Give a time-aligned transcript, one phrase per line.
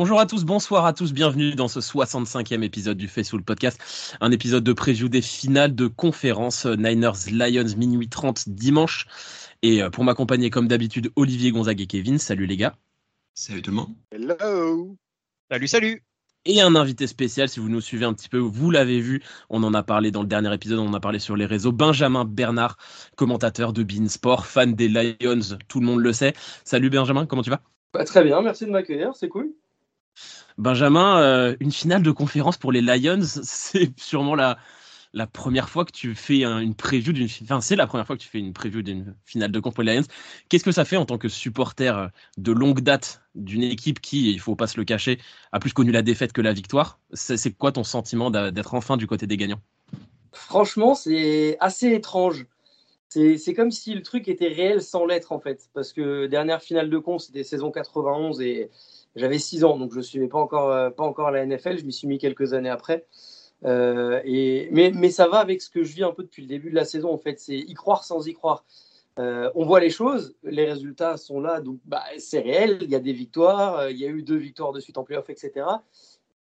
[0.00, 4.30] Bonjour à tous, bonsoir à tous, bienvenue dans ce 65e épisode du Facefull Podcast, un
[4.30, 9.06] épisode de preview des finales de conférence Niners Lions minuit 30 dimanche.
[9.60, 12.18] Et euh, pour m'accompagner comme d'habitude, Olivier Gonzague et Kevin.
[12.18, 12.76] Salut les gars.
[13.34, 13.94] Salut tout le monde.
[14.10, 14.96] Hello.
[15.50, 16.02] Salut, salut.
[16.46, 19.62] Et un invité spécial, si vous nous suivez un petit peu, vous l'avez vu, on
[19.64, 21.72] en a parlé dans le dernier épisode, on en a parlé sur les réseaux.
[21.72, 22.78] Benjamin Bernard,
[23.16, 26.32] commentateur de Bean Sport, fan des Lions, tout le monde le sait.
[26.64, 27.60] Salut Benjamin, comment tu vas?
[27.92, 29.52] Bah, Très bien, merci de m'accueillir, c'est cool.
[30.60, 34.58] Benjamin, euh, une finale de conférence pour les Lions, c'est sûrement la,
[35.32, 38.28] première fois que tu fais une preview d'une enfin c'est la première fois que tu
[38.28, 40.02] fais une preview d'une finale de Lions.
[40.50, 44.38] Qu'est-ce que ça fait en tant que supporter de longue date d'une équipe qui, il
[44.38, 45.18] faut pas se le cacher,
[45.50, 46.98] a plus connu la défaite que la victoire?
[47.14, 49.62] C'est quoi ton sentiment d'être enfin du côté des gagnants?
[50.32, 52.44] Franchement, c'est assez étrange.
[53.08, 56.90] C'est comme si le truc était réel sans l'être en fait, parce que dernière finale
[56.90, 58.70] de con, c'était saison 91 et
[59.16, 61.78] j'avais 6 ans, donc je ne suivais pas encore, euh, pas encore la NFL.
[61.78, 63.06] Je m'y suis mis quelques années après.
[63.64, 66.48] Euh, et, mais, mais, ça va avec ce que je vis un peu depuis le
[66.48, 67.12] début de la saison.
[67.12, 68.64] En fait, c'est y croire sans y croire.
[69.18, 72.78] Euh, on voit les choses, les résultats sont là, donc bah, c'est réel.
[72.82, 75.28] Il y a des victoires, il y a eu deux victoires de suite en playoff,
[75.28, 75.66] etc.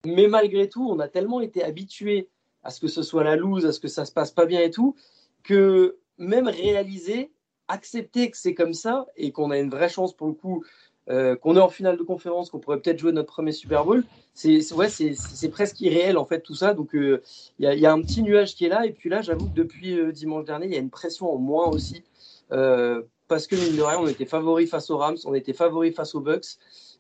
[0.06, 2.30] Mais malgré tout, on a tellement été habitué
[2.64, 4.62] à ce que ce soit la loose, à ce que ça se passe pas bien
[4.62, 4.96] et tout,
[5.44, 7.32] que même réaliser,
[7.68, 10.64] accepter que c'est comme ça et qu'on a une vraie chance pour le coup
[11.10, 14.04] euh, qu'on est en finale de conférence, qu'on pourrait peut-être jouer notre premier Super Bowl,
[14.34, 16.74] c'est ouais, c'est presque irréel en fait tout ça.
[16.74, 17.22] Donc euh,
[17.60, 18.86] il y, a un petit nuage qui est là.
[18.86, 21.38] Et puis là, j'avoue que depuis euh, dimanche dernier, il y a une pression en
[21.38, 22.04] moins aussi.
[22.50, 26.14] parce que mine de rien, on était favori face aux Rams, on était favori face
[26.14, 26.58] aux Bucks.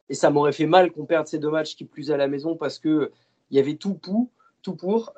[0.10, 2.56] Et ça m'aurait fait mal qu'on perde ces deux matchs qui plus à la maison
[2.56, 3.12] parce que
[3.52, 4.30] il y avait tout pour.
[4.62, 5.14] Tout pour.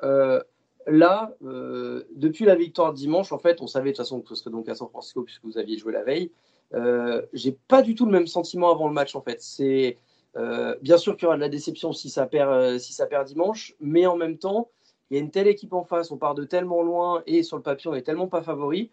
[0.86, 4.50] là, depuis la victoire dimanche, en fait, on savait de toute façon que ce serait
[4.50, 6.32] donc à San Francisco puisque vous aviez joué la veille.
[6.74, 9.40] Euh, j'ai pas du tout le même sentiment avant le match en fait.
[9.42, 9.96] C'est
[10.36, 13.06] euh, bien sûr qu'il y aura de la déception si ça perd euh, si ça
[13.06, 14.68] perd dimanche, mais en même temps,
[15.10, 17.56] il y a une telle équipe en face, on part de tellement loin et sur
[17.56, 18.90] le papier on est tellement pas favori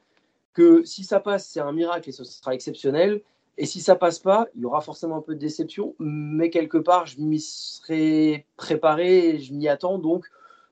[0.54, 3.22] que si ça passe c'est un miracle et ce sera exceptionnel.
[3.60, 6.78] Et si ça passe pas, il y aura forcément un peu de déception, mais quelque
[6.78, 10.26] part je m'y serai préparé, je m'y attends donc.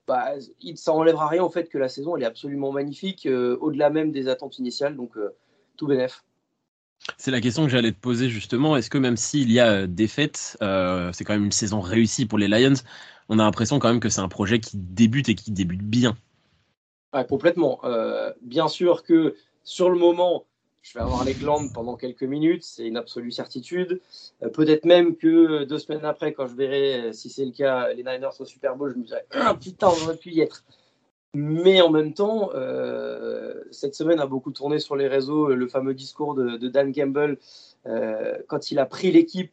[0.06, 0.34] Bah,
[0.76, 3.28] ça enlèvera rien au fait que la saison elle est absolument magnifique,
[3.60, 5.16] au-delà même des attentes initiales, donc
[5.76, 6.22] tout bénef.
[7.18, 8.76] C'est la question que j'allais te poser justement.
[8.76, 12.26] Est-ce que même s'il y a euh, défaite, euh, c'est quand même une saison réussie
[12.26, 12.74] pour les Lions,
[13.28, 16.16] on a l'impression quand même que c'est un projet qui débute et qui débute bien?
[17.30, 17.80] complètement.
[17.84, 20.44] Euh, bien sûr que sur le moment,
[20.82, 24.02] je vais avoir les glandes pendant quelques minutes, c'est une absolue certitude.
[24.52, 28.38] Peut-être même que deux semaines après, quand je verrai si c'est le cas, les Niners
[28.38, 30.62] au Super Bowl, je me dirai ah, putain, on aurait pu y être.
[31.34, 35.94] Mais en même temps, euh, cette semaine a beaucoup tourné sur les réseaux le fameux
[35.94, 37.36] discours de, Dan Campbell
[37.86, 39.52] euh, quand il a pris l'équipe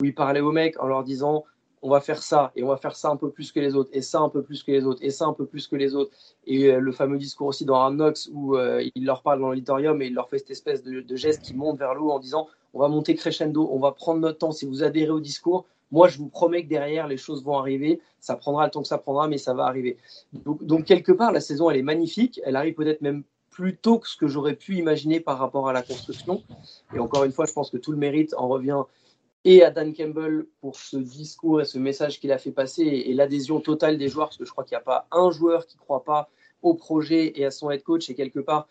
[0.00, 1.44] où il parlait aux mecs en leur disant
[1.84, 3.90] on va faire ça et on va faire ça un peu plus que les autres
[3.92, 5.94] et ça un peu plus que les autres et ça un peu plus que les
[5.94, 6.12] autres.
[6.46, 8.56] Et euh, le fameux discours aussi dans Knocks où
[8.94, 11.78] il leur parle dans l'auditorium et il leur fait cette espèce de geste qui monte
[11.78, 14.66] vers le haut en disant on va monter crescendo, on va prendre notre temps si
[14.66, 18.00] vous adhérez au discours, moi, je vous promets que derrière, les choses vont arriver.
[18.18, 19.98] Ça prendra le temps que ça prendra, mais ça va arriver.
[20.32, 22.40] Donc, quelque part, la saison, elle est magnifique.
[22.44, 25.74] Elle arrive peut-être même plus tôt que ce que j'aurais pu imaginer par rapport à
[25.74, 26.42] la construction.
[26.94, 28.82] Et encore une fois, je pense que tout le mérite en revient
[29.44, 33.12] et à Dan Campbell pour ce discours et ce message qu'il a fait passer et,
[33.12, 35.76] l'adhésion totale des joueurs, parce que je crois qu'il n'y a pas un joueur qui
[35.76, 36.30] ne croit pas
[36.62, 38.08] au projet et à son head coach.
[38.08, 38.68] Et quelque part,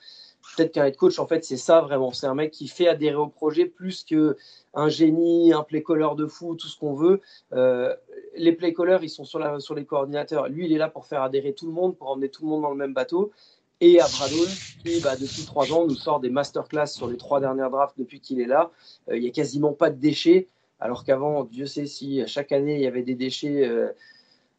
[0.56, 2.12] peut-être qu'un head coach, en fait, c'est ça vraiment.
[2.12, 6.28] C'est un mec qui fait adhérer au projet plus qu'un génie, un play caller de
[6.28, 7.22] fou, tout ce qu'on veut.
[7.54, 7.96] Euh,
[8.36, 10.48] les play callers, ils sont sur, la, sur les coordinateurs.
[10.50, 12.62] Lui, il est là pour faire adhérer tout le monde, pour emmener tout le monde
[12.64, 13.32] dans le même bateau.
[13.80, 14.48] Et à Bradon,
[14.84, 18.20] qui, bah, depuis trois ans, nous sort des masterclass sur les trois dernières drafts depuis
[18.20, 18.72] qu'il est là.
[19.10, 20.48] Euh, il n'y a quasiment pas de déchets.
[20.80, 23.68] Alors qu'avant, Dieu sait si chaque année il y avait des déchets.
[23.68, 23.90] Euh,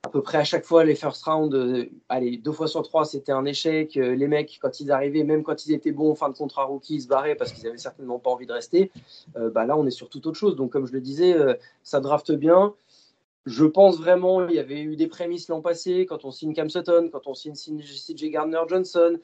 [0.04, 3.04] à peu près à chaque fois, les first round, euh, allez, deux fois sur trois,
[3.04, 3.96] c'était un échec.
[3.96, 6.96] Euh, les mecs, quand ils arrivaient, même quand ils étaient bons, fin de contrat rookie,
[6.96, 8.90] ils se barraient parce qu'ils avaient certainement pas envie de rester.
[9.36, 10.56] Euh, bah là, on est sur toute autre chose.
[10.56, 11.36] Donc, comme je le disais,
[11.84, 12.74] ça drafte bien.
[13.46, 16.68] Je pense vraiment, il y avait eu des prémices l'an passé, quand on signe Cam
[16.68, 19.18] Sutton, quand on signe CJ Gardner-Johnson.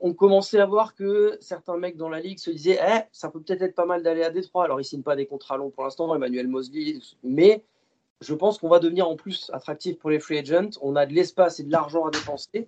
[0.00, 3.40] On commençait à voir que certains mecs dans la ligue se disaient eh, ça peut
[3.40, 4.64] peut-être être pas mal d'aller à Détroit.
[4.64, 7.64] Alors, ils ne signent pas des contrats longs pour l'instant, Emmanuel Mosley, mais
[8.22, 10.70] je pense qu'on va devenir en plus attractif pour les free agents.
[10.80, 12.66] On a de l'espace et de l'argent à dépenser.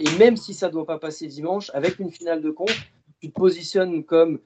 [0.00, 2.76] Et même si ça ne doit pas passer dimanche, avec une finale de compte,
[3.20, 4.40] tu te positionnes comme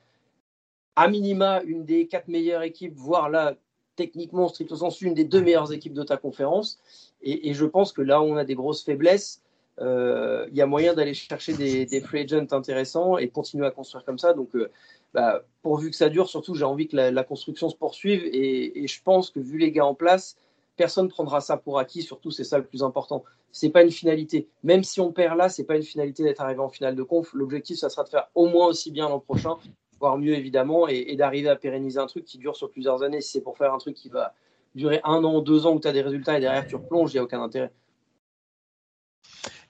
[0.96, 3.56] à minima une des quatre meilleures équipes, voire là,
[3.96, 6.78] techniquement, stricto sensu, une des deux meilleures équipes de ta conférence.
[7.22, 9.42] Et, je pense que là où on a des grosses faiblesses,
[9.80, 14.04] euh, il y a moyen d'aller chercher des, free agents intéressants et continuer à construire
[14.04, 14.34] comme ça.
[14.34, 14.70] Donc, euh,
[15.14, 19.02] bah, pourvu que ça dure, surtout j'ai envie que la, construction se poursuive et, je
[19.02, 20.36] pense que vu les gars en place,
[20.76, 22.02] personne prendra ça pour acquis.
[22.02, 23.22] Surtout, c'est ça le plus important.
[23.52, 24.48] C'est pas une finalité.
[24.64, 27.32] Même si on perd là, c'est pas une finalité d'être arrivé en finale de conf.
[27.32, 29.56] L'objectif, ça sera de faire au moins aussi bien l'an prochain,
[30.00, 33.20] voire mieux évidemment, et, d'arriver à pérenniser un truc qui dure sur plusieurs années.
[33.20, 34.34] Si c'est pour faire un truc qui va
[34.74, 37.16] durer un an, deux ans où tu as des résultats et derrière tu replonges, il
[37.16, 37.72] n'y a aucun intérêt.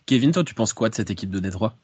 [0.06, 1.76] Kevin, toi, tu penses quoi de cette équipe de Détroit?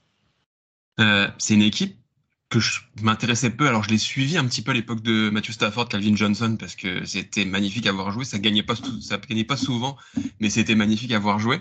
[0.98, 2.00] Euh, C'est une équipe
[2.50, 3.68] que je m'intéressais peu.
[3.68, 6.74] Alors, je l'ai suivi un petit peu à l'époque de Matthew Stafford, Calvin Johnson, parce
[6.74, 8.24] que c'était magnifique à voir jouer.
[8.24, 9.96] Ça gagnait pas, ça gagnait pas souvent,
[10.40, 11.60] mais c'était magnifique à voir jouer.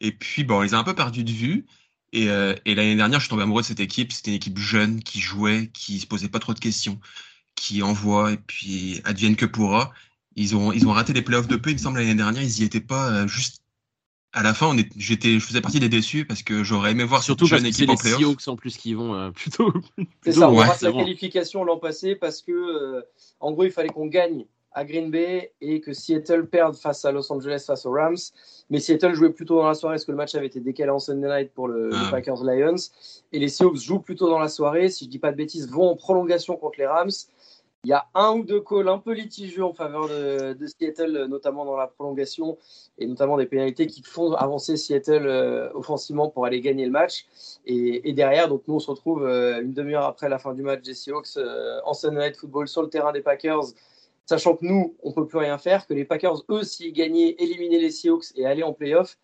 [0.00, 1.66] Et puis, bon, on les a un peu perdus de vue.
[2.12, 4.12] Et, euh, et l'année dernière, je suis tombé amoureux de cette équipe.
[4.12, 7.00] C'était une équipe jeune qui jouait, qui se posait pas trop de questions,
[7.54, 9.92] qui envoie et puis advienne que pourra.
[10.34, 12.42] Ils ont, ils ont raté les playoffs de peu, il me semble, l'année dernière.
[12.42, 13.62] Ils y étaient pas euh, juste
[14.36, 17.04] à la fin, on est, j'étais, je faisais partie des déçus parce que j'aurais aimé
[17.04, 18.20] voir surtout cette jeune équipe en playoff.
[18.20, 19.72] Seahawks en plus qui vont euh, plutôt.
[20.24, 20.50] C'est ça.
[20.50, 23.00] On rate la qualification l'an passé parce que, euh,
[23.40, 27.12] en gros, il fallait qu'on gagne à Green Bay et que Seattle perde face à
[27.12, 28.18] Los Angeles face aux Rams.
[28.68, 30.98] Mais Seattle jouait plutôt dans la soirée parce que le match avait été décalé en
[30.98, 32.08] Sunday night pour le, ah.
[32.10, 32.76] Packers Lions.
[33.32, 34.90] Et les Seahawks jouent plutôt dans la soirée.
[34.90, 37.08] Si je dis pas de bêtises, vont en prolongation contre les Rams.
[37.86, 41.64] Il y a un ou deux calls un peu litigieux en faveur de, Seattle, notamment
[41.64, 42.58] dans la prolongation
[42.98, 47.26] et notamment des pénalités qui font avancer Seattle euh, offensivement pour aller gagner le match.
[47.64, 50.82] Et, derrière, donc nous on se retrouve euh, une demi-heure après la fin du match
[50.82, 53.66] des Seahawks euh, en Sunday Night Football sur le terrain des Packers,
[54.24, 57.78] sachant que nous on peut plus rien faire, que les Packers eux s'ils gagnaient, éliminer
[57.78, 59.16] les Seahawks et aller en playoff.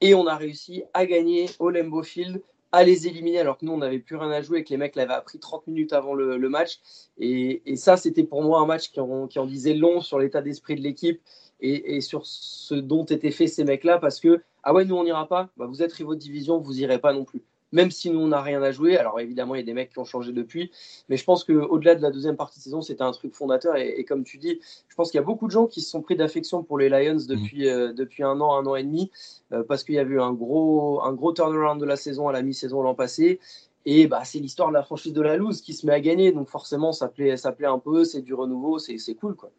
[0.00, 2.42] Et on a réussi à gagner au Lambeau Field
[2.72, 4.76] à les éliminer alors que nous on n'avait plus rien à jouer et que les
[4.76, 6.80] mecs l'avaient appris 30 minutes avant le, match.
[7.18, 10.80] Et, ça c'était pour moi un match qui en, disait long sur l'état d'esprit de
[10.80, 11.20] l'équipe
[11.60, 15.04] et, sur ce dont étaient faits ces mecs là parce que ah ouais nous on
[15.04, 15.50] n'ira pas.
[15.56, 18.28] Bah, vous êtes rivaux de division vous irez pas non plus même si nous, on
[18.28, 18.96] n'a rien à jouer.
[18.96, 20.70] Alors évidemment, il y a des mecs qui ont changé depuis,
[21.08, 23.76] mais je pense qu'au-delà de la deuxième partie de saison, c'était un truc fondateur.
[23.76, 26.02] Et, comme tu dis, je pense qu'il y a beaucoup de gens qui se sont
[26.02, 27.68] pris d'affection pour les Lions depuis, mmh.
[27.68, 29.10] euh, depuis un an, un an et demi,
[29.52, 32.32] euh, parce qu'il y a eu un gros, un gros turnaround de la saison à
[32.32, 33.40] la mi-saison l'an passé.
[33.86, 36.32] Et bah, c'est l'histoire de la franchise de la loose qui se met à gagner.
[36.32, 39.36] Donc forcément, ça plaît, ça plaît un peu, c'est du renouveau, c'est cool.
[39.36, 39.50] quoi.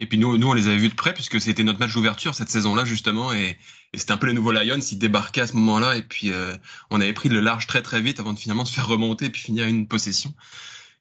[0.00, 2.34] Et puis nous, nous, on les avait vus de près puisque c'était notre match d'ouverture
[2.34, 3.58] cette saison-là justement, et,
[3.94, 4.78] c'était un peu les nouveaux Lions.
[4.78, 6.56] Ils débarquaient à ce moment-là, et puis euh,
[6.90, 9.30] on avait pris le large très très vite avant de finalement se faire remonter et
[9.30, 10.32] puis finir une possession.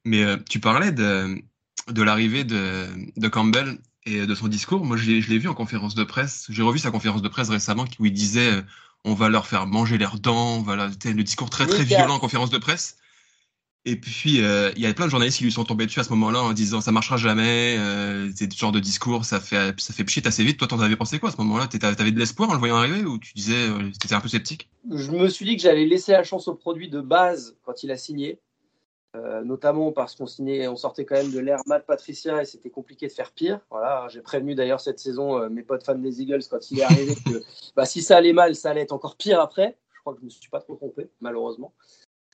[0.05, 1.41] Mais euh, tu parlais de,
[1.89, 4.83] de l'arrivée de, de Campbell et de son discours.
[4.83, 6.47] Moi, je l'ai vu en conférence de presse.
[6.49, 8.61] J'ai revu sa conférence de presse récemment où il disait euh,
[9.05, 10.61] on va leur faire manger leurs dents.
[10.61, 12.97] Voilà, le discours très très violent en conférence de presse.
[13.85, 16.03] Et puis, euh, il y a plein de journalistes qui lui sont tombés dessus à
[16.03, 19.79] ce moment-là en disant ça marchera jamais, euh, c'est ce genre de discours, ça fait,
[19.79, 20.59] ça fait pchit assez vite.
[20.59, 21.67] Toi, t'en avais pensé quoi à ce moment-là?
[21.67, 24.69] T'avais de l'espoir en le voyant arriver ou tu disais, euh, t'étais un peu sceptique?
[24.91, 27.91] Je me suis dit que j'allais laisser la chance au produit de base quand il
[27.91, 28.39] a signé,
[29.15, 32.69] euh, notamment parce qu'on signait, on sortait quand même de l'ère Matt Patricia et c'était
[32.69, 33.61] compliqué de faire pire.
[33.71, 37.15] Voilà, j'ai prévenu d'ailleurs cette saison mes potes fans des Eagles quand il est arrivé
[37.15, 37.41] que
[37.77, 39.77] bah, si ça allait mal, ça allait être encore pire après.
[39.93, 41.73] Je crois que je me suis pas trop trompé, malheureusement.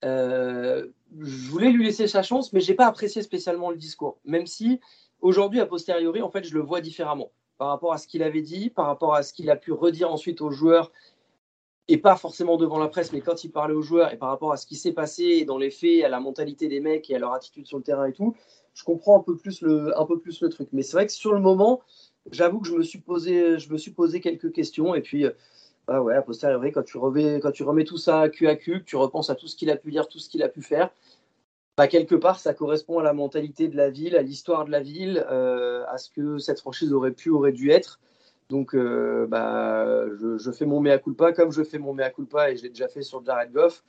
[0.06, 0.88] Euh,
[1.20, 4.18] je voulais lui laisser sa chance, mais j'ai pas apprécié spécialement le discours.
[4.26, 4.80] Même si
[5.22, 8.42] aujourd'hui, a posteriori, en fait, je le vois différemment par rapport à ce qu'il avait
[8.42, 10.92] dit, par rapport à ce qu'il a pu redire ensuite aux joueurs,
[11.88, 14.52] et pas forcément devant la presse, mais quand il parlait aux joueurs, et par rapport
[14.52, 17.20] à ce qui s'est passé dans les faits, à la mentalité des mecs et à
[17.20, 18.36] leur attitude sur le terrain et tout,
[18.74, 20.68] je comprends un peu plus le, un peu plus le truc.
[20.74, 21.82] Mais c'est vrai que sur le moment,
[22.32, 25.26] j'avoue que je me suis posé, je me suis posé quelques questions, et puis
[25.88, 28.56] ah ouais, a posteriori, quand tu, remets, quand tu remets tout ça à cul à
[28.56, 30.50] cul, que tu repenses à tout ce qu'il a pu dire, tout ce qu'il a
[30.50, 30.90] pu faire,
[31.78, 34.80] bah, quelque part, ça correspond à la mentalité de la ville, à l'histoire de la
[34.80, 38.00] ville, euh, à ce que cette franchise aurait pu, aurait dû être.
[38.50, 40.06] Donc, euh, bah,
[40.38, 42.88] je, fais mon mea culpa comme je fais mon mea culpa et je l'ai déjà
[42.88, 43.84] fait sur Jared Goff,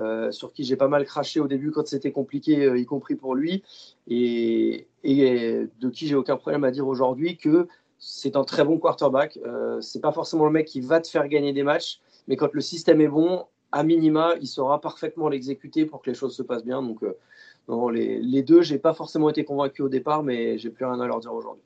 [0.00, 3.34] euh, sur qui j'ai pas mal craché au début quand c'était compliqué, y compris pour
[3.34, 3.64] lui,
[4.06, 7.66] et, et de qui j'ai aucun problème à dire aujourd'hui que
[7.98, 9.38] c'est un très bon quarterback.
[9.44, 12.52] Euh, c'est pas forcément le mec qui va te faire gagner des matchs, mais quand
[12.52, 16.42] le système est bon, à minima, il saura parfaitement l'exécuter pour que les choses se
[16.42, 16.80] passent bien.
[16.80, 20.84] Donc, euh, les, les, deux, j'ai pas forcément été convaincu au départ, mais j'ai plus
[20.84, 21.64] rien à leur dire aujourd'hui.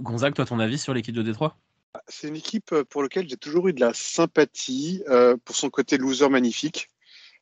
[0.00, 1.56] Gonzague, toi, ton avis sur l'équipe de Détroit?
[2.08, 5.68] C'est une équipe euh, pour laquelle j'ai toujours eu de la sympathie euh, pour son
[5.68, 6.88] côté loser magnifique.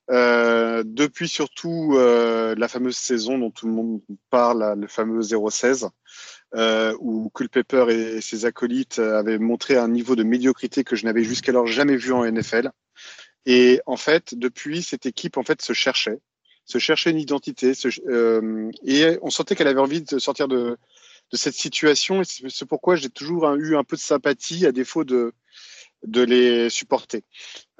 [0.08, 4.00] depuis surtout la fameuse saison dont tout le monde
[4.30, 5.88] parle, le fameux 0-16,
[6.54, 11.24] euh, où Culpepper et ses acolytes avaient montré un niveau de médiocrité que je n'avais
[11.24, 12.70] jusqu'alors jamais vu en NFL.
[13.46, 16.20] Et en fait, depuis, cette équipe en fait se cherchait,
[16.64, 17.72] se cherchait une identité,
[18.06, 20.76] euh, et on sentait qu'elle avait envie de sortir de,
[21.32, 22.22] de cette situation.
[22.22, 25.32] Et c'est pourquoi j'ai toujours eu un peu de sympathie, à défaut de
[26.06, 27.24] de les supporter.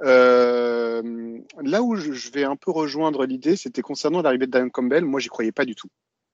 [0.03, 5.05] Euh, là où je vais un peu rejoindre l'idée, c'était concernant l'arrivée de Dan Campbell.
[5.05, 5.89] Moi, j'y croyais pas du tout.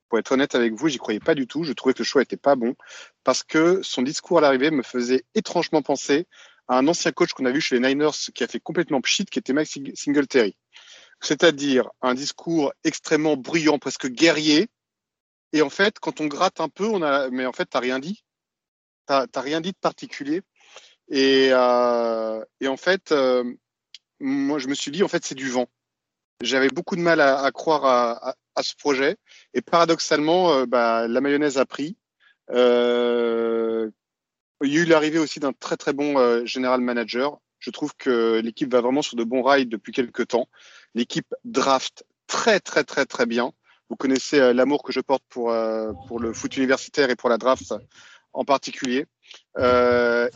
[0.09, 1.65] Pour être honnête avec vous, j'y croyais pas du tout.
[1.65, 2.75] Je trouvais que le choix était pas bon
[3.25, 6.27] parce que son discours à l'arrivée me faisait étrangement penser
[6.69, 9.25] à un ancien coach qu'on a vu chez les Niners qui a fait complètement pchit,
[9.25, 10.57] qui était Mike Singletary.
[11.21, 14.69] C'est-à-dire un discours extrêmement bruyant, presque guerrier.
[15.53, 17.99] Et en fait, quand on gratte un peu, on a, mais en fait, t'as rien
[17.99, 18.23] dit.
[19.07, 20.43] T'as rien dit de particulier.
[21.09, 23.43] Et, euh, et en fait, euh,
[24.21, 25.67] moi, je me suis dit, en fait, c'est du vent.
[26.43, 29.17] J'avais beaucoup de mal à, à croire à, à, à, ce projet.
[29.55, 31.97] Et paradoxalement, euh, bah, la mayonnaise a pris.
[32.51, 33.91] Euh,
[34.65, 37.39] il y a eu l'arrivée aussi d'un très très bon euh, général manager.
[37.61, 40.49] Je trouve que l'équipe va vraiment sur de bons rails depuis quelques temps.
[40.95, 43.53] L'équipe draft très très très très bien.
[43.89, 47.29] Vous connaissez euh, l'amour que je porte pour euh, pour le foot universitaire et pour
[47.29, 47.75] la draft
[48.33, 49.07] en particulier.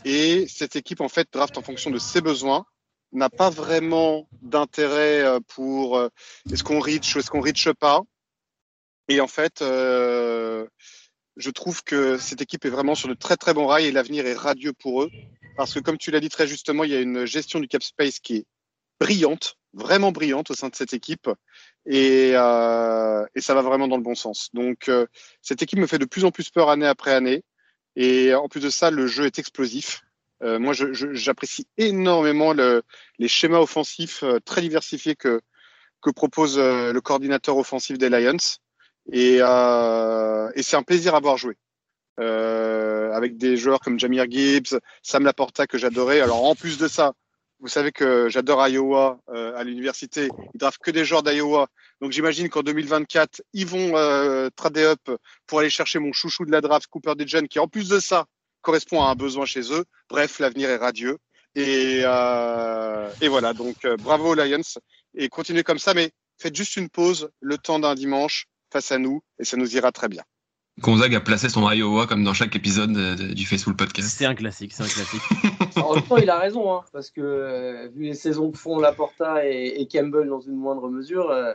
[0.05, 2.65] Et cette équipe en fait draft en fonction de ses besoins
[3.11, 6.01] n'a pas vraiment d'intérêt pour
[6.51, 8.01] est-ce qu'on reach ou est-ce qu'on reach pas.
[9.07, 10.65] Et en fait, euh,
[11.37, 14.25] je trouve que cette équipe est vraiment sur de très très bons rails et l'avenir
[14.25, 15.11] est radieux pour eux.
[15.57, 17.83] Parce que comme tu l'as dit très justement, il y a une gestion du cap
[17.83, 18.45] space qui est
[18.99, 21.29] brillante, vraiment brillante au sein de cette équipe.
[21.85, 24.49] Et, euh, et ça va vraiment dans le bon sens.
[24.53, 25.05] Donc euh,
[25.41, 27.43] cette équipe me fait de plus en plus peur année après année.
[27.95, 30.01] Et en plus de ça, le jeu est explosif.
[30.43, 32.83] Euh, moi, j'apprécie énormément le,
[33.17, 35.39] les schémas offensifs euh, très diversifiés que,
[36.01, 38.37] que propose euh, le coordinateur offensif des Lions.
[39.11, 41.57] Et, euh, et c'est un plaisir à voir jouer.
[42.17, 46.21] avec des joueurs comme Jamir Gibbs, Sam Laporta que j'adorais.
[46.21, 47.13] Alors en plus de ça,
[47.59, 50.29] vous savez que j'adore Iowa à l'université.
[50.53, 51.67] Ils draftent que des joueurs d'Iowa.
[52.03, 55.17] Donc j'imagine qu'en 2024, ils vont euh, trader up
[55.47, 58.25] pour aller chercher mon chouchou de la draft, Cooper DeJean, qui en plus de ça
[58.61, 59.85] correspond à un besoin chez eux.
[60.09, 61.17] Bref, l'avenir est radieux.
[61.55, 64.59] Et, euh, et voilà, donc euh, bravo Lions.
[65.15, 68.97] Et continuez comme ça, mais faites juste une pause, le temps d'un dimanche face à
[68.97, 70.23] nous, et ça nous ira très bien.
[70.79, 74.09] Gonzague a placé son Iowa comme dans chaque épisode de, de, du Facebook Podcast.
[74.09, 75.21] C'est un classique, c'est un classique.
[75.77, 78.79] en même temps, il a raison, hein, parce que euh, vu les saisons que font
[78.79, 81.53] Laporta et, et Campbell dans une moindre mesure, euh,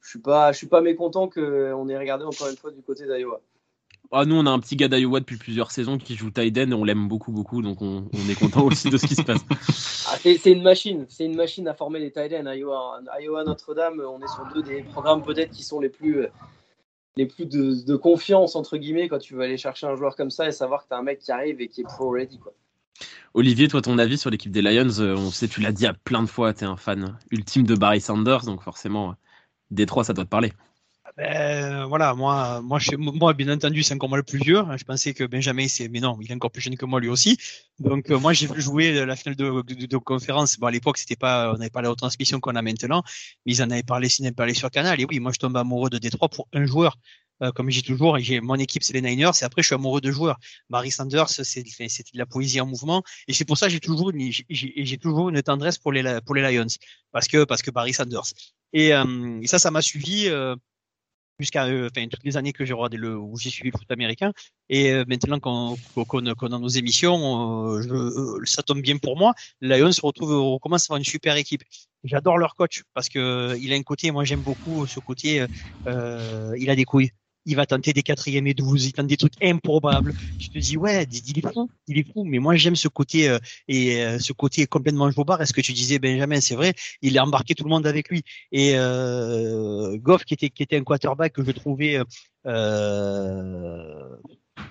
[0.00, 3.04] je suis pas, je suis pas mécontent qu'on ait regardé encore une fois du côté
[3.06, 3.40] d'Iowa.
[4.12, 6.74] Ah, nous, on a un petit gars d'Iowa depuis plusieurs saisons qui joue Tiden et
[6.74, 9.44] on l'aime beaucoup, beaucoup, donc on, on est content aussi de ce qui se passe.
[10.08, 12.46] Ah, c'est une machine, c'est une machine à former les Tiden.
[12.46, 16.26] Iowa, Iowa Notre-Dame, on est sur deux des programmes peut-être qui sont les plus,
[17.16, 20.30] les plus de, de, confiance entre guillemets quand tu veux aller chercher un joueur comme
[20.30, 22.38] ça et savoir que tu as un mec qui arrive et qui est pro ready
[22.38, 22.52] quoi.
[23.34, 26.22] Olivier, toi, ton avis sur l'équipe des Lions, on sait, tu l'as dit à plein
[26.22, 29.14] de fois, tu es un fan ultime de Barry Sanders, donc forcément,
[29.70, 30.52] Détroit, ça doit te parler.
[31.16, 34.62] Ben, voilà, moi, moi, je, moi, bien entendu, c'est encore moi le plus vieux.
[34.76, 37.08] Je pensais que Benjamin, c'est, mais non, il est encore plus jeune que moi lui
[37.08, 37.38] aussi.
[37.78, 40.58] Donc, euh, moi, j'ai vu jouer la finale de, de, de conférence.
[40.58, 43.02] Bon, à l'époque, c'était pas, on n'avait pas la retransmission qu'on a maintenant,
[43.46, 45.00] mais ils en avaient parlé, s'ils parlé sur Canal.
[45.00, 46.98] Et oui, moi, je tombe amoureux de Détroit pour un joueur.
[47.42, 50.00] Euh, comme dis toujours, j'ai mon équipe, c'est les Niners, et après, je suis amoureux
[50.00, 50.38] de joueurs.
[50.70, 54.10] Barry Sanders, c'est, de la poésie en mouvement, et c'est pour ça j'ai toujours,
[54.48, 56.66] j'ai, j'ai toujours une tendresse pour les, pour les Lions,
[57.12, 58.32] parce que, parce que Barry Sanders.
[58.72, 60.28] Et, euh, ça, ça m'a suivi.
[60.28, 60.56] Euh,
[61.38, 63.90] jusqu'à euh, enfin toutes les années que j'ai regardé le où j'ai suivi le foot
[63.90, 64.32] américain.
[64.68, 69.34] Et euh, maintenant qu'on qu'on qu a nos émissions euh, ça tombe bien pour moi.
[69.60, 71.62] Lions se retrouve recommence à avoir une super équipe.
[72.04, 75.44] J'adore leur coach parce que il a un côté moi j'aime beaucoup ce côté
[75.86, 77.10] il a des couilles
[77.46, 80.12] il va tenter des quatrièmes et douze, il tente des trucs improbables.
[80.38, 82.24] Je te dis ouais, il est fou, il est fou.
[82.24, 83.38] Mais moi j'aime ce côté euh,
[83.68, 85.40] et euh, ce côté complètement jobard.
[85.40, 88.22] Est-ce que tu disais Benjamin, c'est vrai, il a embarqué tout le monde avec lui.
[88.52, 92.00] Et euh, Goff qui était qui était un quarterback que je trouvais,
[92.46, 94.16] euh,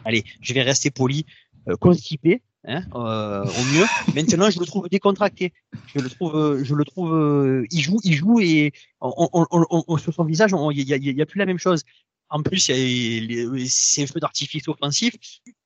[0.03, 1.25] allez, je vais rester poli,
[1.69, 2.41] euh, constipé.
[2.67, 3.85] Hein, euh, au mieux.
[4.15, 5.53] Maintenant, je le trouve décontracté.
[5.93, 9.45] Je le trouve, je le trouve, il joue, il joue et on, on,
[9.87, 11.83] on, sur son visage, il y a, y a plus la même chose.
[12.29, 15.13] En plus, c'est un feu d'artifice offensif.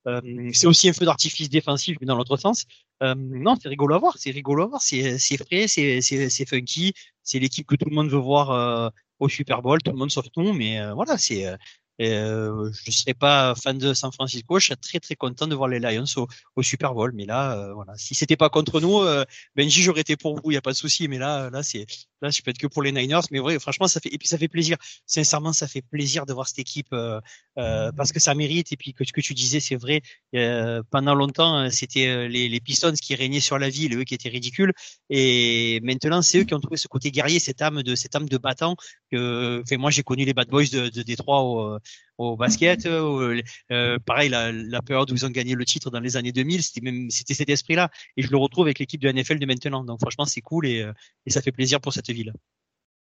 [0.08, 2.66] Euh, c'est aussi un feu d'artifice défensif, mais dans l'autre sens.
[3.02, 4.18] Euh, non, c'est rigolo à voir.
[4.18, 4.82] C'est rigolo à voir.
[4.82, 6.94] C'est frais, c'est funky.
[7.24, 8.90] C'est l'équipe que tout le monde veut voir euh,
[9.20, 9.82] au Super Bowl.
[9.82, 11.46] Tout le monde sauf nous, mais euh, voilà, c'est
[12.02, 14.60] euh, je ne serais pas fan de San Francisco.
[14.60, 16.06] Je serais très très content de voir les Lions
[16.56, 17.12] au, Super Bowl.
[17.14, 19.26] Mais là, euh, voilà, si c'était pas contre nous, euh,
[19.56, 20.52] Benji, j'aurais été pour vous.
[20.52, 21.08] Il y a pas de souci.
[21.08, 21.86] Mais là, là, c'est
[22.22, 23.22] là, je peux être que pour les Niners.
[23.32, 24.78] Mais vrai, franchement, ça fait et puis ça fait plaisir.
[25.06, 27.20] Sincèrement, ça fait plaisir de voir cette équipe euh,
[27.58, 28.72] euh parce que ça mérite.
[28.72, 30.02] Et puis que ce que tu disais, c'est vrai.
[30.92, 34.74] Pendant longtemps, c'était les, les Pistons qui régnaient sur la ville, eux qui étaient ridicules.
[35.10, 38.30] Et maintenant, c'est eux qui ont trouvé ce côté guerrier, cette âme de cette âme
[38.30, 38.76] de battant.
[39.12, 41.80] Que, moi, j'ai connu les Bad Boys de, de Détroit au
[42.20, 42.86] au basket.
[42.86, 46.34] Euh, euh, pareil, la, la, période où ils ont gagné le titre dans les années
[46.34, 47.90] 2000, c'était cet esprit-là.
[48.18, 49.84] Et je le retrouve avec l'équipe de NFL de maintenant.
[49.84, 50.92] Donc franchement, c'est cool et, euh,
[51.28, 52.34] ça fait plaisir pour cette ville.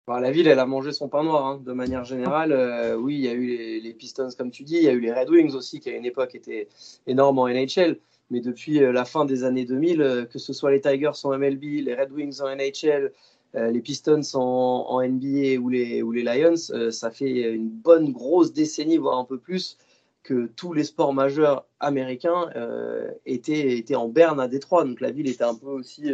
[0.07, 2.53] la ville, elle a mangé son pain noir, hein, de manière générale.
[2.53, 5.01] Euh, oui, il y a eu les, Pistons, comme tu dis, il y a eu
[5.01, 6.69] les Red Wings aussi, qui à une époque étaient
[7.05, 7.99] énormes en NHL.
[8.31, 11.37] Mais depuis euh, la fin des années 2000, euh, que ce soit les Tigers en
[11.37, 13.11] MLB, les Red Wings en NHL,
[13.53, 19.25] les Pistons en, NBA ou les, Lions, ça fait une bonne grosse décennie, voire un
[19.25, 19.77] peu plus,
[20.23, 22.49] que tous les sports majeurs américains
[23.25, 24.85] étaient, étaient en berne à Détroit.
[24.85, 26.09] Donc la ville était un peu aussi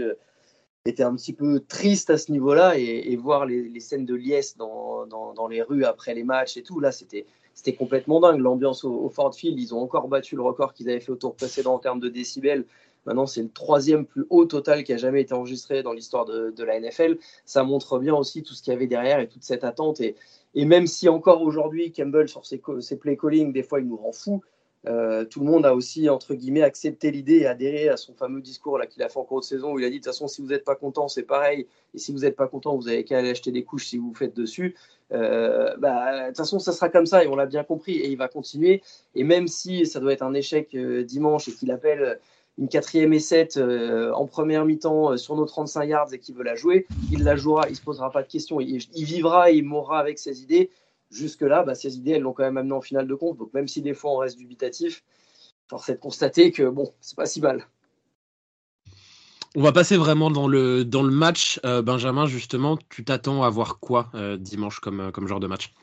[0.87, 5.05] était un petit peu triste à ce niveau-là et, voir les, scènes de liesse dans,
[5.05, 7.25] dans, les rues après les matchs et tout, là, c'était
[7.77, 8.39] complètement dingue.
[8.39, 11.35] L'ambiance au, Ford Field, ils ont encore battu le record qu'ils avaient fait au tour
[11.35, 12.65] précédent en termes de décibels.
[13.07, 16.63] Maintenant, c'est le troisième plus haut total qui a jamais été enregistré dans l'histoire de,
[16.63, 17.17] la NFL.
[17.45, 20.01] Ça montre bien aussi tout ce qu'il y avait derrière et toute cette attente.
[20.01, 20.15] Et,
[20.55, 24.11] même si encore aujourd'hui, Campbell, sur ses, ses play calling, des fois, il nous rend
[24.11, 24.41] fou,
[24.87, 28.41] euh, tout le monde a aussi, entre guillemets, accepté l'idée et adhéré à son fameux
[28.41, 30.27] discours qu'il a fait en cours de saison où il a dit de toute façon,
[30.27, 31.67] si vous n'êtes pas content, c'est pareil.
[31.93, 34.09] Et si vous n'êtes pas content, vous avez qu'à aller acheter des couches si vous
[34.09, 34.75] vous faites dessus.
[35.13, 38.09] Euh, bah, de toute façon, ça sera comme ça et on l'a bien compris et
[38.09, 38.81] il va continuer.
[39.15, 42.19] Et même si ça doit être un échec euh, dimanche et qu'il appelle
[42.57, 43.59] une quatrième et 7
[44.13, 47.69] en première mi-temps sur nos 35 yards et qu'il veut la jouer, il la jouera,
[47.69, 48.59] il se posera pas de questions.
[48.59, 50.71] Il, il vivra et il mourra avec ses idées
[51.11, 53.37] jusque-là, bah, ces idées, elles l'ont quand même amené en finale de compte.
[53.37, 55.03] Donc même si des fois on reste dubitatif,
[55.67, 57.65] force est de constater que bon, c'est pas si mal.
[59.55, 61.59] On va passer vraiment dans le, dans le match.
[61.65, 65.47] Euh, Benjamin, justement, tu t'attends à voir quoi euh, dimanche comme, euh, comme genre de
[65.47, 65.73] match?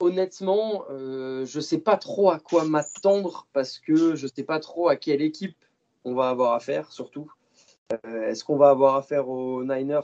[0.00, 4.58] Honnêtement, je ne sais pas trop à quoi m'attendre parce que je ne sais pas
[4.58, 5.56] trop à quelle équipe
[6.04, 7.30] on va avoir affaire, surtout.
[8.04, 10.00] Est-ce qu'on va avoir affaire aux Niners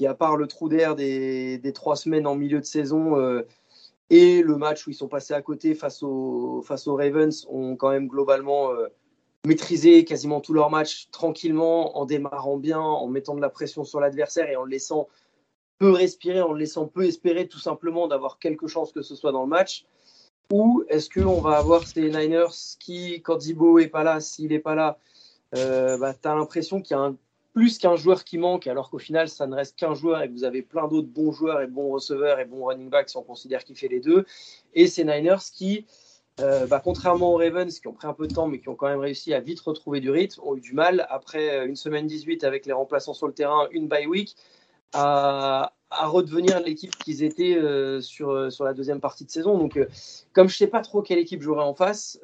[0.00, 3.42] qui, à part le trou d'air des, trois semaines en milieu de saison euh,
[4.08, 8.08] et le match où ils sont passés à côté face, aux, Ravens, ont quand même
[8.08, 8.86] globalement euh,
[9.46, 14.00] maîtrisé quasiment tous leurs matchs tranquillement, en démarrant bien, en mettant de la pression sur
[14.00, 15.06] l'adversaire et en laissant
[15.88, 19.42] respirer, en le laissant peu espérer tout simplement d'avoir quelque chance que ce soit dans
[19.42, 19.86] le match
[20.52, 24.58] Ou est-ce qu'on va avoir ces Niners qui, quand Zibo est pas là, s'il n'est
[24.58, 24.98] pas là,
[25.56, 27.12] euh, bah, tu as l'impression qu'il y a
[27.52, 30.32] plus qu'un joueur qui manque, alors qu'au final, ça ne reste qu'un joueur et que
[30.32, 33.22] vous avez plein d'autres bons joueurs et bons receveurs et bons running backs si on
[33.22, 34.24] considère qu'il fait les deux.
[34.74, 35.86] Et ces Niners qui,
[36.40, 38.76] euh, bah, contrairement aux Ravens qui ont pris un peu de temps mais qui ont
[38.76, 41.76] quand même réussi à vite retrouver du rythme, ont eu du mal après euh, une
[41.76, 44.36] semaine 18 avec les remplaçants sur le terrain, une bye week,
[44.92, 49.58] à, redevenir l'équipe qu'ils étaient euh, sur, sur la deuxième partie de saison.
[49.58, 49.78] Donc,
[50.32, 52.20] comme je ne sais pas trop quelle équipe j'aurai en face,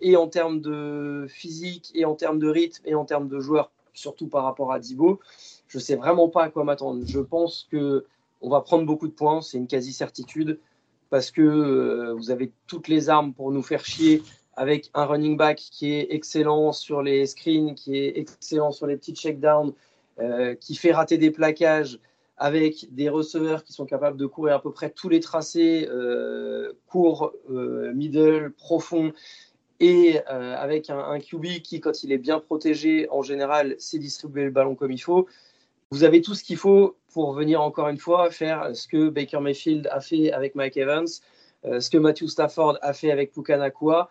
[0.00, 3.70] et en termes de physique, et en termes de rythme, et en termes de joueurs
[3.98, 5.20] surtout par rapport à Dibo.
[5.66, 7.02] Je ne sais vraiment pas à quoi m'attendre.
[7.06, 8.06] Je pense que
[8.40, 10.60] on va prendre beaucoup de points, c'est une quasi-certitude,
[11.10, 14.22] parce que euh, vous avez toutes les armes pour nous faire chier
[14.54, 18.96] avec un running back qui est excellent sur les screens, qui est excellent sur les
[18.96, 19.72] petits checkdowns,
[20.20, 22.00] euh, qui fait rater des plaquages,
[22.38, 26.72] avec des receveurs qui sont capables de courir à peu près tous les tracés, euh,
[26.86, 29.12] court, euh, middle, profond,
[29.80, 33.98] et euh, avec un, un, QB qui, quand il est bien protégé, en général, sait
[33.98, 35.26] distribuer le ballon comme il faut.
[35.90, 39.40] Vous avez tout ce qu'il faut pour venir encore une fois faire ce que Baker
[39.40, 41.06] Mayfield a fait avec Mike Evans,
[41.64, 44.10] ce que Matthew Stafford a fait avec Pukanakua.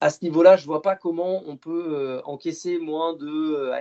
[0.00, 3.72] À ce niveau-là, je ne vois pas comment on peut encaisser moins de,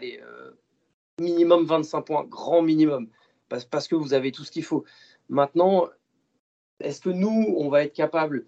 [1.22, 3.08] minimum 25 points, grand minimum,
[3.48, 4.84] parce, que vous avez tout ce qu'il faut.
[5.30, 5.88] Maintenant,
[6.80, 8.46] est-ce que nous, on va être capable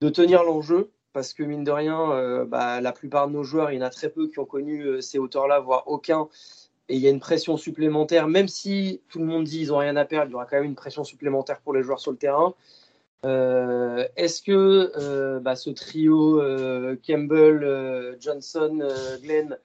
[0.00, 0.90] de tenir l'enjeu?
[1.12, 3.86] Parce que mine de rien, euh, bah, la plupart de nos joueurs, il y en
[3.86, 6.28] a très peu qui ont connu euh, ces hauteurs-là, voire aucun.
[6.88, 9.78] Et il y a une pression supplémentaire, même si tout le monde dit qu'ils n'ont
[9.78, 12.12] rien à perdre, il y aura quand même une pression supplémentaire pour les joueurs sur
[12.12, 12.54] le terrain.
[13.26, 16.40] Euh, est-ce que bah, ce trio
[17.06, 18.88] Campbell, Johnson,
[19.22, 19.58] Glenn,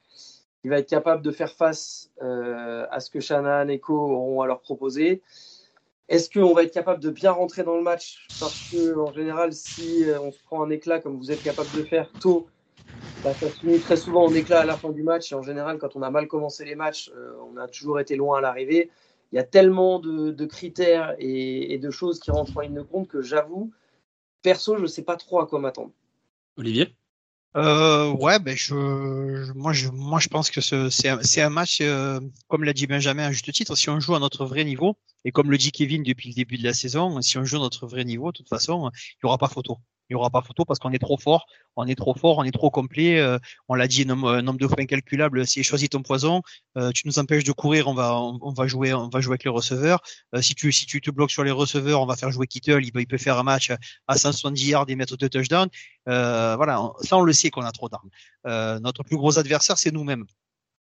[0.63, 4.47] il va être capable de faire face à ce que Shanahan et Co auront à
[4.47, 5.21] leur proposer
[6.10, 8.28] est-ce qu'on va être capable de bien rentrer dans le match?
[8.39, 11.69] Parce que en général, si euh, on se prend un éclat comme vous êtes capable
[11.76, 12.47] de faire tôt,
[13.23, 15.32] bah, ça se finit très souvent en éclat à la fin du match.
[15.32, 18.15] Et en général, quand on a mal commencé les matchs, euh, on a toujours été
[18.15, 18.91] loin à l'arrivée.
[19.32, 23.08] Il y a tellement de, critères et, de choses qui rentrent en ligne de compte
[23.08, 23.71] que j'avoue,
[24.43, 25.91] perso, je ne sais pas trop à quoi m'attendre.
[26.58, 26.93] Olivier?
[27.55, 32.19] Euh, ouais, ben je, moi je, moi je pense que c'est un, un, match, euh,
[32.47, 35.31] comme l'a dit Benjamin à juste titre, si on joue à notre vrai niveau, et
[35.31, 37.87] comme le dit Kevin depuis le début de la saison, si on joue à notre
[37.87, 39.77] vrai niveau, de toute façon, il n'y aura pas photo
[40.09, 42.43] il n'y aura pas photo parce qu'on est trop fort, on est trop fort, on
[42.43, 43.19] est trop complet.
[43.19, 43.37] Euh,
[43.67, 45.47] on l'a dit un nombre, de fois incalculable.
[45.47, 46.41] Si choisis ton poison,
[46.77, 49.43] euh, tu nous empêches de courir, on va, on, va jouer, on va jouer avec
[49.43, 50.01] les receveurs.
[50.35, 52.83] Euh, si tu, si tu te bloques sur les receveurs, on va faire jouer Kittle.
[52.83, 53.71] Il peut, il peut faire un match
[54.07, 55.69] à 170 yards et mettre deux touchdowns.
[56.05, 58.09] voilà, ça on le sait qu'on a trop d'armes.
[58.81, 60.25] notre plus gros adversaire, c'est nous-mêmes.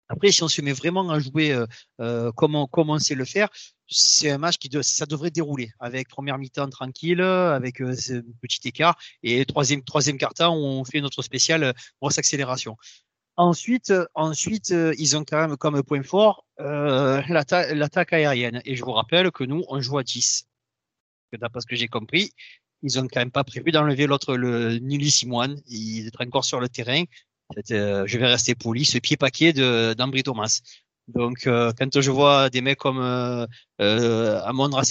[0.09, 1.66] Après, si on se met vraiment à jouer euh,
[2.00, 3.48] euh comme, on, sait le faire,
[3.88, 8.68] c'est un match qui ça devrait dérouler avec première mi-temps tranquille, avec euh, ce petit
[8.68, 12.77] écart, et troisième troisième quart-temps on fait notre spécial grosse accélération.
[13.37, 18.62] Ensuite, ensuite, ils ont quand même comme point fort euh, l'attaque aérienne.
[18.64, 20.47] Et je vous rappelle que nous, on joue à 10.
[21.33, 22.31] D'après ce que j'ai compris,
[22.83, 25.61] ils ont quand même pas prévu d'enlever l'autre, le Nili Simoine.
[25.66, 27.03] Il est encore sur le terrain.
[27.70, 30.61] Euh, je vais rester poli, ce pied paquet d'Ambry Thomas.
[31.09, 33.47] Donc, euh, quand je vois des mecs comme euh,
[33.81, 34.83] euh Amondra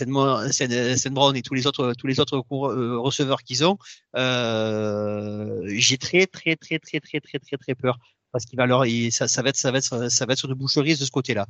[1.12, 3.78] Brown et tous les autres, tous les autres receveurs qu'ils ont,
[4.16, 7.98] j'ai très, très, très, très, très, très, très, très peur
[8.32, 10.48] parce qu'il va leur, ça, ça va être, ça va être, ça va être sur
[10.48, 11.48] de boucheries de ce côté-là.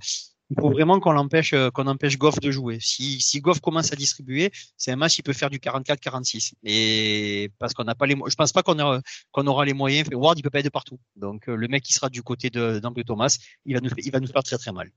[0.56, 2.78] Il faut vraiment qu'on l'empêche, qu'on empêche Goff de jouer.
[2.80, 6.54] Si, si Goff commence à distribuer, c'est un match, il peut faire du 44-46.
[6.63, 10.08] Et parce qu'on n'a pas les, je pense pas qu'on aura, qu'on aura les moyens.
[10.13, 11.00] Ward, il peut pas être de partout.
[11.16, 13.36] Donc, euh, le mec qui sera du côté de, d'André Thomas,
[13.66, 14.92] il va nous, il va nous faire très très mal.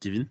[0.00, 0.26] Kevin?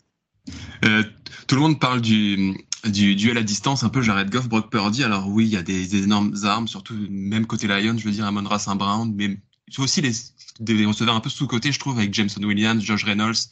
[0.83, 1.03] Euh,
[1.47, 2.53] tout le monde parle du,
[2.83, 5.03] du duel à distance, un peu Jared Goff, Brock Purdy.
[5.03, 8.11] Alors oui, il y a des, des énormes armes, surtout même côté Lions, je veux
[8.11, 10.11] dire Amon Saint Brown, mais il faut aussi les,
[10.59, 13.49] des receveurs un peu sous-côté, je trouve, avec Jameson Williams, Josh Reynolds.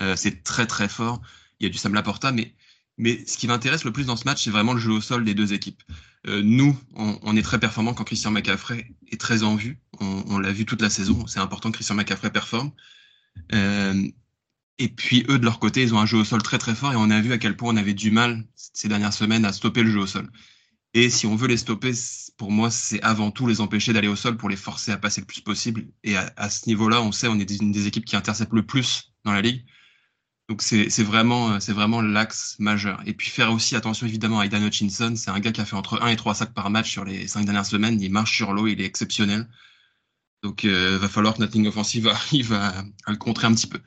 [0.00, 1.20] Euh, c'est très très fort.
[1.60, 2.54] Il y a du Sam Laporta, mais,
[2.98, 5.24] mais ce qui m'intéresse le plus dans ce match, c'est vraiment le jeu au sol
[5.24, 5.82] des deux équipes.
[6.26, 9.78] Euh, nous, on, on, est très performant quand Christian McCaffrey est très en vue.
[10.00, 11.26] On, on l'a vu toute la saison.
[11.26, 12.72] C'est important que Christian McCaffrey performe.
[13.52, 14.08] Euh,
[14.78, 16.92] et puis eux, de leur côté, ils ont un jeu au sol très très fort
[16.92, 19.52] et on a vu à quel point on avait du mal ces dernières semaines à
[19.52, 20.30] stopper le jeu au sol.
[20.94, 21.92] Et si on veut les stopper,
[22.36, 25.20] pour moi, c'est avant tout les empêcher d'aller au sol pour les forcer à passer
[25.20, 25.86] le plus possible.
[26.04, 28.64] Et à, à ce niveau-là, on sait, on est une des équipes qui interceptent le
[28.64, 29.64] plus dans la ligue.
[30.48, 33.02] Donc c'est vraiment, c'est vraiment l'axe majeur.
[33.06, 35.14] Et puis faire aussi attention évidemment à Aidan Hutchinson.
[35.16, 37.26] C'est un gars qui a fait entre 1 et 3 sacs par match sur les
[37.26, 38.00] 5 dernières semaines.
[38.00, 39.48] Il marche sur l'eau, il est exceptionnel.
[40.42, 43.80] Donc euh, va falloir que notre ligne offensive arrive à, le contrer un petit peu.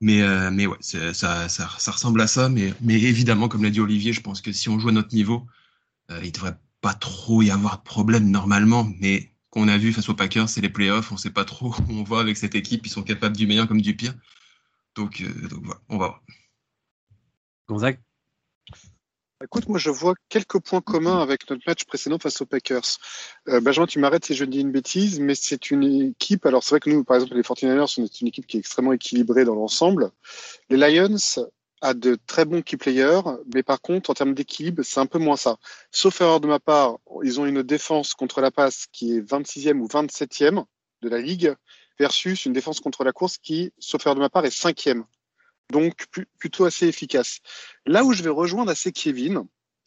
[0.00, 2.48] Mais, euh, mais ouais, ça, ça, ça, ressemble à ça.
[2.48, 5.14] Mais, mais évidemment, comme l'a dit Olivier, je pense que si on joue à notre
[5.14, 5.46] niveau,
[6.10, 10.08] euh, il devrait pas trop y avoir de problème normalement, mais qu'on a vu face
[10.08, 12.86] aux Packers, c'est les playoffs, on sait pas trop où on va avec cette équipe,
[12.86, 14.14] ils sont capables du meilleur comme du pire.
[14.96, 16.22] Donc, euh, donc voilà, on va voir.
[17.68, 18.00] Gonzague
[19.44, 22.96] Écoute, moi je vois quelques points communs avec notre match précédent face aux Packers.
[23.48, 26.46] Euh, Benjamin, tu m'arrêtes si je dis une bêtise, mais c'est une équipe.
[26.46, 28.60] Alors c'est vrai que nous, par exemple, les 49ers, on est une équipe qui est
[28.60, 30.10] extrêmement équilibrée dans l'ensemble.
[30.70, 31.18] Les Lions,
[31.82, 33.22] a de très bons key players,
[33.54, 35.56] mais par contre, en termes d'équilibre, c'est un peu moins ça.
[35.90, 39.78] Sauf erreur de ma part, ils ont une défense contre la passe qui est 26e
[39.78, 40.64] ou 27e
[41.02, 41.54] de la ligue,
[41.98, 45.04] versus une défense contre la course qui, sauf erreur de ma part, est 5e.
[45.70, 46.06] Donc,
[46.38, 47.40] plutôt assez efficace.
[47.86, 49.46] Là où je vais rejoindre assez Kevin,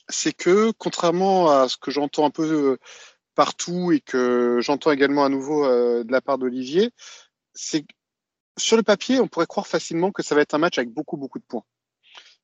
[0.09, 2.77] c'est que, contrairement à ce que j'entends un peu euh,
[3.35, 6.91] partout et que j'entends également à nouveau euh, de la part d'Olivier,
[7.53, 7.85] c'est
[8.57, 11.15] sur le papier, on pourrait croire facilement que ça va être un match avec beaucoup,
[11.15, 11.63] beaucoup de points.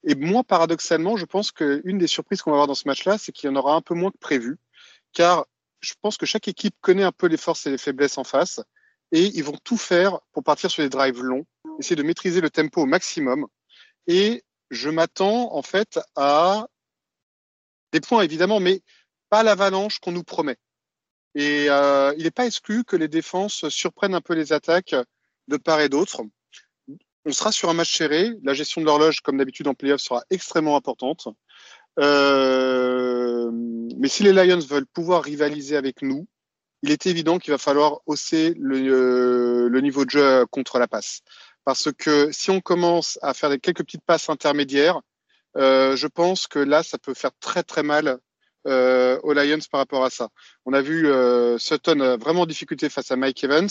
[0.03, 3.31] Et moi, paradoxalement, je pense qu'une des surprises qu'on va avoir dans ce match-là, c'est
[3.31, 4.57] qu'il y en aura un peu moins que prévu,
[5.13, 5.45] car
[5.81, 8.61] je pense que chaque équipe connaît un peu les forces et les faiblesses en face,
[9.15, 11.45] et ils vont tout faire pour partir sur des drives longs,
[11.79, 13.47] essayer de maîtriser le tempo au maximum.
[14.07, 16.67] Et je m'attends en fait à
[17.93, 18.81] des points évidemment, mais
[19.29, 20.57] pas l'avalanche qu'on nous promet.
[21.33, 24.95] Et euh, il n'est pas exclu que les défenses surprennent un peu les attaques
[25.47, 26.21] de part et d'autre
[27.25, 28.33] on sera sur un match serré.
[28.43, 31.27] La gestion de l'horloge, comme d'habitude en playoff, sera extrêmement importante.
[31.99, 33.49] Euh,
[33.97, 36.27] mais si les Lions veulent pouvoir rivaliser avec nous,
[36.85, 40.87] il est évident qu'il va falloir hausser le, euh, le, niveau de jeu contre la
[40.87, 41.21] passe.
[41.63, 45.01] Parce que si on commence à faire quelques petites passes intermédiaires,
[45.57, 48.19] euh, je pense que là, ça peut faire très très mal
[48.67, 50.29] euh, aux Lions par rapport à ça.
[50.65, 53.69] On a vu euh, Sutton vraiment en difficulté face à Mike Evans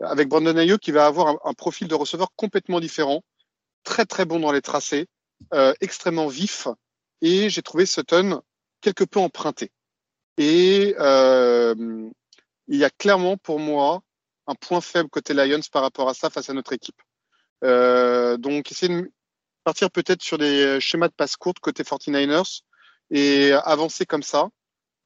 [0.00, 3.22] avec Brandon Ayuk qui va avoir un, profil de receveur complètement différent,
[3.82, 5.06] très très bon dans les tracés,
[5.54, 6.68] euh, extrêmement vif,
[7.22, 8.42] et j'ai trouvé Sutton
[8.82, 9.70] quelque peu emprunté.
[10.38, 12.10] Et euh,
[12.68, 14.02] il y a clairement pour moi
[14.46, 17.00] un point faible côté Lions par rapport à ça face à notre équipe.
[17.64, 19.12] Euh, donc essayer de
[19.64, 22.62] partir peut-être sur des schémas de passe courte côté 49ers
[23.10, 24.48] et avancer comme ça.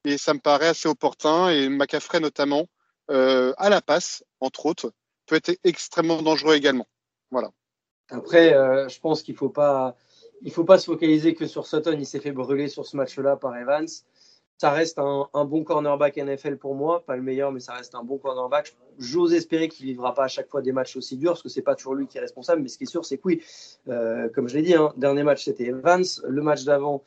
[0.05, 1.49] Et ça me paraît assez opportun.
[1.49, 2.67] Et McCaffrey notamment
[3.11, 4.91] euh, à la passe, entre autres,
[5.25, 6.87] peut être extrêmement dangereux également.
[7.31, 7.51] Voilà.
[8.09, 9.53] Après, euh, je pense qu'il ne faut
[10.51, 11.97] faut pas se focaliser que sur Sutton.
[11.99, 13.87] Il s'est fait brûler sur ce match-là par Evans.
[14.59, 18.03] Ça reste un, bon cornerback NFL pour moi, pas le meilleur, mais ça reste un
[18.03, 18.75] bon cornerback.
[18.97, 21.61] J'ose espérer qu'il vivra pas à chaque fois des matchs aussi durs, parce que c'est
[21.61, 22.63] pas toujours lui qui est responsable.
[22.63, 23.43] Mais ce qui est sûr, c'est que oui,
[23.87, 27.03] euh, comme je l'ai dit, hein, dernier match c'était Evans, le match d'avant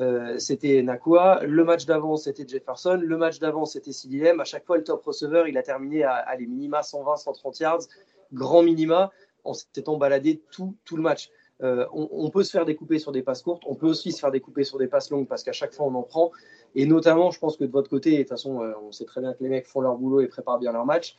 [0.00, 1.44] euh, c'était Nakua.
[1.44, 3.00] Le match d'avant, c'était Jefferson.
[3.02, 4.40] Le match d'avant, c'était CDM.
[4.40, 7.80] À chaque fois, le top receiver, il a terminé à, les minima 120, 130 yards.
[8.32, 9.10] grand minima
[9.44, 11.30] en s'étant baladé tout, tout le match.
[11.60, 14.30] Euh, on, peut se faire découper sur des passes courtes, on peut aussi se faire
[14.30, 16.30] découper sur des passes longues parce qu'à chaque fois on en prend.
[16.74, 19.20] Et notamment, je pense que de votre côté, de toute façon, euh, on sait très
[19.20, 21.16] bien que les mecs font leur boulot et préparent bien leur match.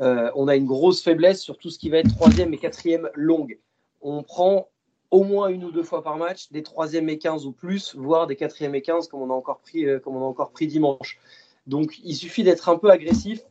[0.00, 3.10] Euh, on a une grosse faiblesse sur tout ce qui va être troisième et quatrième
[3.14, 3.58] longue.
[4.00, 4.68] On prend
[5.10, 8.26] au moins une ou deux fois par match des troisième et 15 ou plus, voire
[8.26, 11.20] des quatrième et 15 comme on a encore pris, comme on a encore pris dimanche.
[11.66, 13.42] Donc il suffit d'être un peu agressif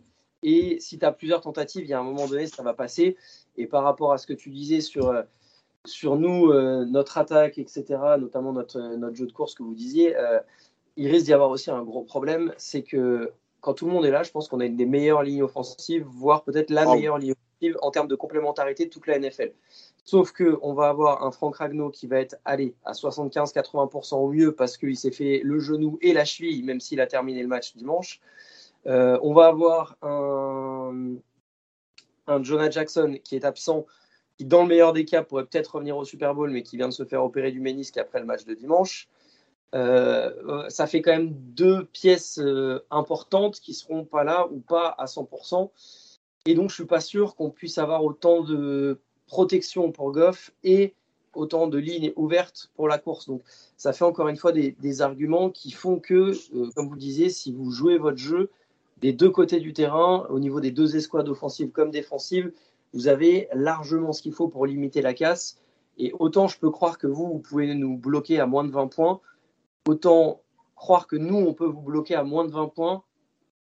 [0.41, 3.15] et si tu as plusieurs tentatives, il y a un moment donné, ça va passer.
[3.57, 5.13] Et par rapport à ce que tu disais sur
[5.85, 10.15] sur nous, euh, notre attaque, etc., notamment notre, notre jeu de course que vous disiez,
[10.15, 10.39] euh,
[10.97, 14.11] il risque d'y avoir aussi un gros problème, c'est que quand tout le monde est
[14.11, 16.95] là, je pense qu'on a une des meilleures lignes offensives, voire peut-être la oh.
[16.95, 19.53] meilleure ligne offensive en termes de complémentarité de toute la NFL.
[20.03, 24.51] Sauf qu'on va avoir un Franck Ragno qui va être allé à 75-80% au mieux
[24.53, 27.75] parce qu'il s'est fait le genou et la cheville, même s'il a terminé le match
[27.75, 28.19] dimanche.
[28.87, 31.17] Euh, on va avoir un,
[32.25, 33.85] un Jonah Jackson qui est absent
[34.37, 36.87] qui, dans le meilleur des cas, pourrait peut-être revenir au Super Bowl, mais qui vient
[36.87, 39.07] de se faire opérer du ménisque après le match de dimanche.
[39.73, 44.59] Euh, euh, ça fait quand même deux pièces euh, importantes qui seront pas là ou
[44.59, 45.69] pas à 100%.
[46.45, 50.93] Et donc, je suis pas sûr qu'on puisse avoir autant de protection pour Goff et
[51.33, 53.27] autant de lignes ouvertes pour la course.
[53.27, 53.43] Donc,
[53.77, 56.33] ça fait encore une fois des, arguments qui font que,
[56.75, 58.49] comme vous disiez, si vous jouez votre jeu
[58.97, 62.51] des deux côtés du terrain, au niveau des deux escouades offensives comme défensives,
[62.93, 65.57] vous avez largement ce qu'il faut pour limiter la casse.
[65.97, 68.87] Et autant je peux croire que vous, vous pouvez nous bloquer à moins de 20
[68.87, 69.21] points,
[69.87, 70.41] autant
[70.75, 73.03] croire que nous, on peut vous bloquer à moins de 20 points,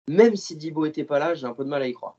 [0.07, 2.17] même si Dibo n'était pas là, j'ai un peu de mal à y croire.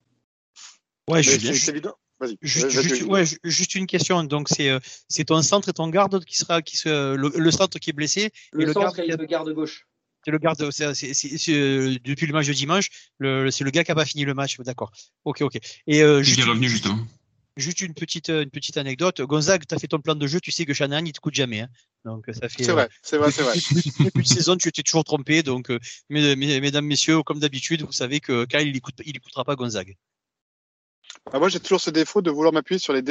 [1.09, 1.95] Ouais, je, suis évident.
[2.43, 4.23] Juste, ouais, juste, une question.
[4.25, 4.79] Donc, c'est euh,
[5.27, 8.31] ton centre et ton garde qui sera qui se, le, centre qui est blessé.
[8.53, 9.87] Le, et le centre et le garde gauche.
[10.25, 10.85] C'est le garde, c'est,
[11.49, 14.61] euh, depuis le match de dimanche, c'est le gars qui a pas fini le match,
[14.61, 14.93] d'accord.
[15.25, 15.57] Ok, ok.
[15.87, 16.99] Et euh, juste, revenu justement.
[17.61, 19.21] Juste une petite, euh, une petite anecdote.
[19.23, 21.35] Gonzague, tu as fait ton plan de jeu, tu sais que Shannon, il te coûte
[21.35, 21.61] jamais.
[21.61, 21.69] Hein.
[22.05, 22.65] Donc ça fait.
[22.65, 23.55] C'est vrai, c'est vrai, c'est vrai.
[24.05, 25.43] Depuis de saison, tu étais toujours trompé.
[25.43, 25.71] Donc,
[26.09, 29.97] mesdames, messieurs, comme d'habitude, vous savez que Kyle, il écoute, il écoutera pas Gonzague.
[31.33, 33.03] Ah, moi, j'ai toujours ce défaut de vouloir m'appuyer sur les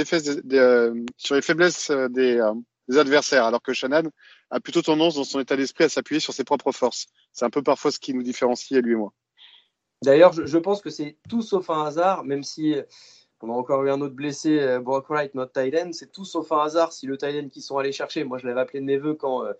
[1.17, 2.41] sur les faiblesses des,
[2.89, 4.11] des adversaires, alors que Shannon
[4.49, 7.07] a plutôt tendance dans son état d'esprit à s'appuyer sur ses propres forces.
[7.31, 9.13] C'est un peu parfois ce qui nous différencie, lui et moi.
[10.03, 12.83] D'ailleurs, je, pense que c'est tout sauf un hasard, même si euh,
[13.41, 16.51] on a encore eu un autre blessé, euh, Brock Wright, notre Thailand, c'est tout sauf
[16.51, 18.97] un hasard si le Thailand qu'ils sont allés chercher, moi je l'avais appelé de mes
[18.97, 19.53] voeux quand, euh,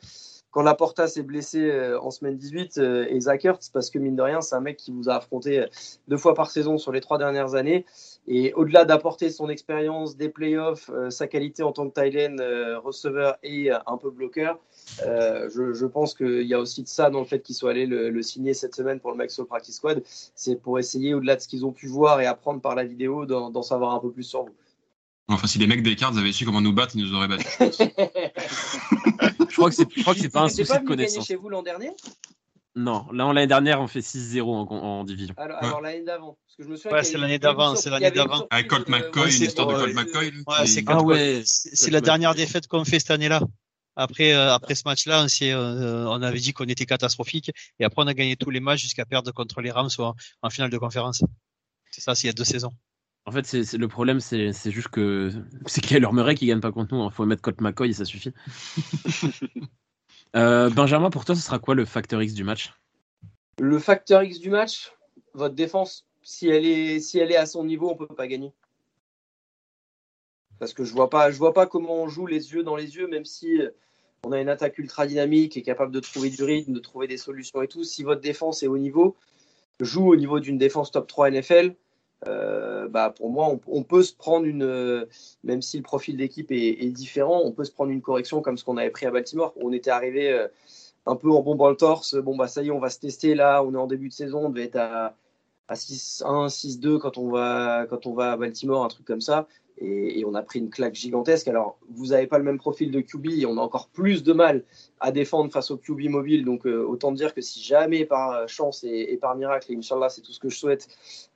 [0.52, 2.78] quand Laporta s'est blessé en semaine 18
[3.10, 5.66] et Zach Ertz, parce que mine de rien, c'est un mec qui vous a affronté
[6.08, 7.86] deux fois par saison sur les trois dernières années.
[8.28, 12.38] Et au-delà d'apporter son expérience des playoffs, sa qualité en tant que Thailand
[12.84, 14.60] receveur et un peu bloqueur,
[15.06, 17.86] euh, je, pense qu'il y a aussi de ça dans le fait qu'ils soient allés
[17.86, 20.04] le, signer cette semaine pour le Maxo Practice Squad.
[20.36, 23.26] C'est pour essayer, au-delà de ce qu'ils ont pu voir et apprendre par la vidéo,
[23.26, 24.56] d'en savoir un peu plus sur vous.
[25.30, 27.48] Enfin, si les mecs des cartes avaient su comment nous battre, ils nous auraient battus.
[27.60, 27.66] je
[29.56, 31.28] crois que c'est, pas un souci de connaissance.
[31.28, 31.92] chez vous l'an dernier?
[32.76, 35.36] Non, là l'année dernière on fait 6-0 en, division.
[35.38, 36.98] Alors, l'année d'avant, parce que je me souviens.
[36.98, 38.48] Ouais, c'est l'année d'avant, c'est l'année d'avant.
[38.50, 40.32] Avec Colt McCoy, l'histoire de Colt McCoy.
[41.04, 43.42] Ouais, c'est la dernière défaite qu'on fait cette année-là.
[43.96, 47.52] Après, euh, après ce match-là, on, euh, on avait dit qu'on était catastrophique.
[47.80, 50.50] Et après, on a gagné tous les matchs jusqu'à perdre contre les Rams en, en
[50.50, 51.22] finale de conférence.
[51.92, 52.72] C'est ça, c'est il y a deux saisons.
[53.26, 55.32] En fait, c'est, le problème, c'est, juste que
[55.66, 57.02] c'est Kyler Murray qui gagne pas contre nous.
[57.02, 57.12] Il hein.
[57.12, 58.34] faut mettre Colt McCoy et ça suffit.
[60.36, 62.72] Euh, Benjamin, pour toi, ce sera quoi le facteur X du match?
[63.58, 64.94] Le facteur X du match,
[65.34, 68.54] votre défense, si elle est, si elle est à son niveau, on peut pas gagner
[70.60, 72.98] parce que je vois pas, je vois pas comment on joue les yeux dans les
[72.98, 73.60] yeux, même si
[74.24, 77.18] on a une attaque ultra dynamique et capable de trouver du rythme, de trouver des
[77.18, 77.84] solutions et tout.
[77.84, 79.16] Si votre défense est au niveau,
[79.80, 81.76] joue au niveau d'une défense top 3 NFL,
[82.28, 85.08] euh, bah pour moi, on, peut se prendre une,
[85.44, 88.64] même si le profil d'équipe est, différent, on peut se prendre une correction comme ce
[88.64, 89.54] qu'on avait pris à Baltimore.
[89.58, 90.48] On était arrivé euh,
[91.06, 92.16] un peu en bombant le torse.
[92.16, 93.64] Bon, bah ça y est, on va se tester là.
[93.64, 95.16] On est en début de saison, on devait être à,
[95.70, 99.48] à 6-1, 6-2 quand on va quand on va à Baltimore, un truc comme ça
[99.82, 101.48] et, on a pris une claque gigantesque.
[101.48, 104.64] Alors, vous n'avez pas le même profil de QB on a encore plus de mal
[105.00, 106.46] à défendre face au QB mobile.
[106.46, 110.22] Donc, euh, autant dire que si jamais par chance et, par miracle, et Inch'Allah, c'est
[110.22, 110.88] tout ce que je souhaite,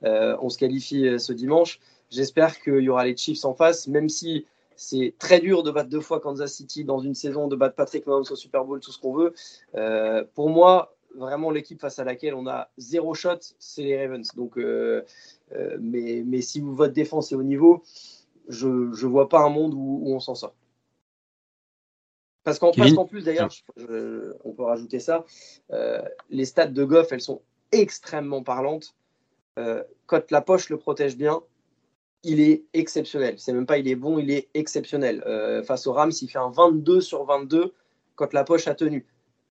[0.04, 1.80] euh, on se qualifie euh, ce dimanche,
[2.10, 5.88] j'espère qu'il y aura les Chiefs en face, même si c'est très dur de battre
[5.88, 8.92] deux fois Kansas City dans une saison, de battre Patrick Mahomes au Super Bowl, tout
[8.92, 9.32] ce qu'on veut.
[10.34, 14.28] pour moi, vraiment, l'équipe face à laquelle on a zéro shot, c'est les Ravens.
[14.34, 17.84] Donc, mais, mais si votre défense est au niveau,
[18.48, 20.54] je ne vois pas un monde où, on s'en sort.
[22.42, 23.48] Parce qu'en plus, d'ailleurs,
[24.44, 25.24] on peut rajouter ça,
[25.72, 27.40] euh, les stats de Goff, elles sont
[27.72, 28.94] extrêmement parlantes.
[29.58, 31.42] Euh, quand la poche le protège bien,
[32.22, 33.38] il est exceptionnel.
[33.38, 35.22] C'est même pas il est bon, il est exceptionnel.
[35.26, 37.72] Euh, face aux Rams, il fait un 22 sur 22
[38.16, 39.06] quand la poche a tenu.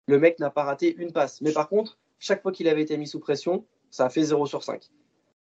[0.08, 1.42] Le mec n'a pas raté une passe.
[1.42, 4.46] Mais par contre, chaque fois qu'il avait été mis sous pression, ça a fait 0
[4.46, 4.90] sur 5.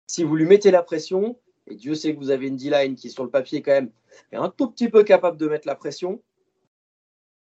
[0.07, 1.38] Si vous lui mettez la pression,
[1.71, 3.91] et Dieu sait que vous avez une D-line qui, sur le papier, quand même,
[4.33, 6.23] est un tout petit peu capable de mettre la pression,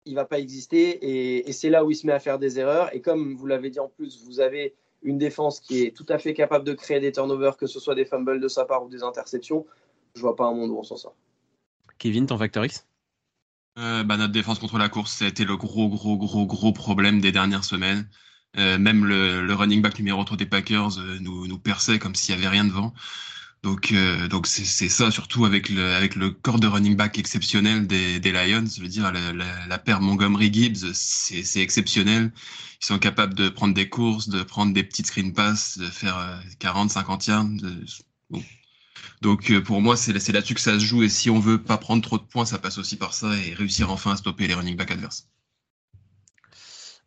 [0.05, 0.89] il va pas exister.
[1.01, 2.93] Et, et c'est là où il se met à faire des erreurs.
[2.95, 6.17] Et comme vous l'avez dit en plus, vous avez une défense qui est tout à
[6.17, 8.89] fait capable de créer des turnovers, que ce soit des fumbles de sa part ou
[8.89, 9.65] des interceptions.
[10.15, 11.15] Je vois pas un monde où on s'en sort.
[11.97, 12.85] Kevin, ton facteur X?
[13.77, 16.71] Euh, bah, Notre défense contre la course, ça a été le gros, gros, gros, gros
[16.71, 18.09] problème des dernières semaines.
[18.57, 22.15] Euh, même le, le, running back numéro 3 des Packers euh, nous, nous perçait comme
[22.15, 22.93] s'il n'y avait rien devant.
[23.63, 27.87] Donc, euh, donc c'est, ça surtout avec le, avec le corps de running back exceptionnel
[27.87, 28.65] des, des Lions.
[28.65, 32.31] Je veux dire, la, la, la paire Montgomery-Gibbs, c'est, c'est exceptionnel.
[32.81, 36.41] Ils sont capables de prendre des courses, de prendre des petites screen pass, de faire
[36.59, 37.45] 40, 50 yards.
[38.29, 38.43] Bon.
[39.21, 41.03] Donc euh, pour moi, c'est, c'est là-dessus que ça se joue.
[41.03, 43.53] Et si on veut pas prendre trop de points, ça passe aussi par ça et
[43.53, 45.27] réussir enfin à stopper les running back adverses.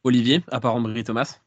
[0.03, 1.41] Olivier, à part Ambry Thomas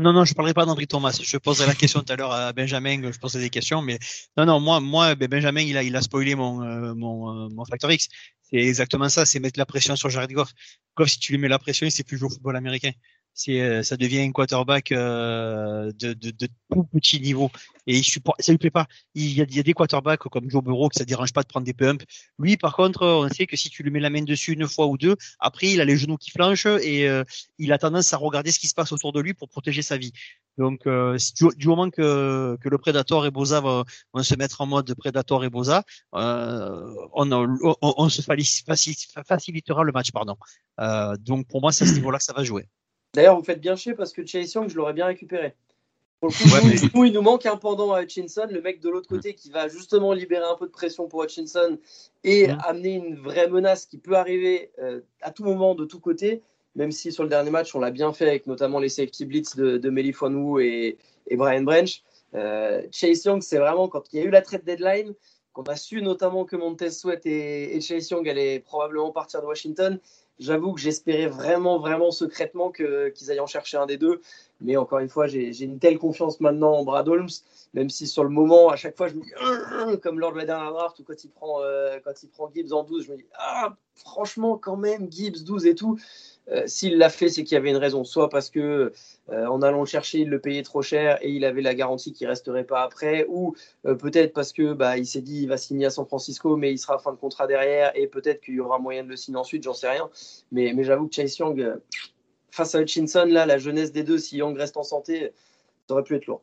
[0.00, 1.18] non, non, je ne parlerai pas d'André Thomas.
[1.22, 3.98] Je poserai la question tout à l'heure à Benjamin, je posais des questions, mais
[4.36, 7.48] non, non, moi, moi ben, Benjamin, il a, il a spoilé mon, euh, mon, euh,
[7.50, 8.08] mon Factor X.
[8.42, 10.50] C'est exactement ça, c'est mettre la pression sur Jared Goff.
[10.96, 12.92] Goff, si tu lui mets la pression, c'est plus jouer au football américain
[13.38, 17.50] c'est euh, ça devient un quarterback euh, de, de, de, tout petit niveau.
[17.86, 18.86] Et il supporte ça lui plaît pas.
[19.14, 21.42] Il y a, il y a des quarterbacks comme Joe Burrow que ça dérange pas
[21.42, 22.04] de prendre des pumps.
[22.40, 24.86] Lui par contre on sait que si tu lui mets la main dessus une fois
[24.88, 27.22] ou deux après il a les genoux qui flanchent et euh,
[27.58, 29.96] il a tendance à regarder ce qui se passe autour de lui pour protéger sa
[29.96, 30.12] vie.
[30.58, 31.16] Donc euh,
[31.56, 35.44] du, moment que, que le Predator et Boza vont, vont, se mettre en mode Predator
[35.44, 40.36] et Boza euh, on, on, on, se facilitera le match pardon.
[41.20, 42.68] Donc pour moi c'est à ce niveau là que ça va jouer
[43.18, 45.52] D'ailleurs, vous faites bien chier parce que Chase Young, je l'aurais bien récupéré.
[46.20, 46.88] Pour le coup, ouais, mais...
[46.94, 49.66] nous, il nous manque un pendant à Hutchinson, le mec de l'autre côté qui va
[49.66, 51.80] justement libérer un peu de pression pour Hutchinson
[52.22, 52.58] et mmh.
[52.64, 56.42] amener une vraie menace qui peut arriver euh, à tout moment de tous côtés,
[56.76, 59.56] même si sur le dernier match, on l'a bien fait avec notamment les safety blitz
[59.56, 62.04] de, de Melifonwu et, et Brian Branch.
[62.34, 65.12] Euh, Chase Young, c'est vraiment quand il y a eu la trade deadline,
[65.52, 69.46] qu'on a su notamment que Montez Sweat et, et Chase Young allaient probablement partir de
[69.46, 69.98] Washington,
[70.38, 74.20] J'avoue que j'espérais vraiment, vraiment secrètement qu'ils aillent en chercher un des deux.
[74.60, 77.28] Mais encore une fois, j'ai, une telle confiance maintenant en Brad Holmes,
[77.74, 80.44] même si sur le moment, à chaque fois, je me dis, comme lors de la
[80.44, 83.16] dernière draft, ou quand il prend, euh, quand il prend Gibbs en 12, je me
[83.16, 85.98] dis, ah, franchement, quand même, Gibbs 12 et tout.
[86.50, 88.04] Euh, s'il l'a fait, c'est qu'il y avait une raison.
[88.04, 88.92] Soit parce que
[89.30, 92.12] euh, en allant le chercher, il le payait trop cher et il avait la garantie
[92.12, 93.54] qu'il resterait pas après, ou
[93.86, 96.72] euh, peut-être parce que bah, il s'est dit il va signer à San Francisco, mais
[96.72, 99.38] il sera fin de contrat derrière et peut-être qu'il y aura moyen de le signer
[99.38, 100.08] ensuite, j'en sais rien.
[100.52, 101.78] Mais, mais j'avoue que Chase Young,
[102.50, 105.32] face à Hutchinson, là, la jeunesse des deux, si Young reste en santé,
[105.86, 106.42] ça aurait pu être lourd.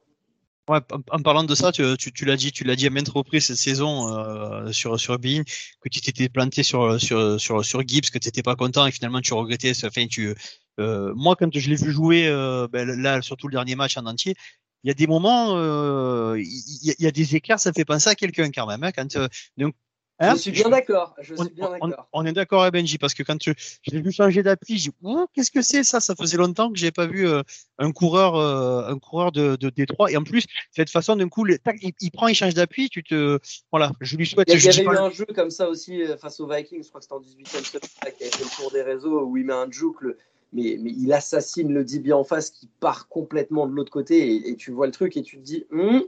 [0.68, 3.46] En parlant de ça, tu, tu, tu l'as dit, tu l'as dit à maintes reprises
[3.46, 5.44] cette saison euh, sur sur Bean
[5.82, 8.92] que tu t'étais planté sur sur sur sur Gibbs, que tu n'étais pas content et
[8.92, 9.74] finalement tu regrettais.
[9.86, 10.34] Enfin, tu,
[10.80, 14.06] euh, moi quand je l'ai vu jouer, euh, ben, là surtout le dernier match en
[14.06, 14.36] entier,
[14.84, 18.16] il y a des moments, euh, il y, a des éclairs, ça fait penser à
[18.16, 18.84] quelqu'un quand même.
[18.84, 19.18] Hein, quand
[19.58, 19.76] donc
[20.20, 21.14] Hein je suis bien d'accord.
[21.38, 21.46] On,
[21.82, 23.52] on, on, est d'accord avec Benji parce que quand je,
[23.82, 26.00] je l'ai vu changer d'appui, j'ai dit oh, qu'est-ce que c'est ça?
[26.00, 27.42] Ça faisait longtemps que j'ai pas vu euh,
[27.80, 30.10] un coureur, euh, un coureur de, de Détroit.
[30.12, 32.90] Et en plus, cette façon d'un coup, le, tac, il, il, prend, il change d'appui.
[32.90, 33.40] Tu te,
[33.72, 34.48] voilà, je lui souhaite.
[34.50, 36.84] Il y, avait eu un jeu comme ça aussi euh, face aux Vikings.
[36.84, 39.54] Je crois que c'était en 18e qui fait le tour des réseaux où il met
[39.54, 40.18] un juke, le,
[40.54, 44.50] mais, mais il assassine le DB en face qui part complètement de l'autre côté et,
[44.52, 45.66] et, tu vois le truc et tu te dis.
[45.72, 46.04] Hm,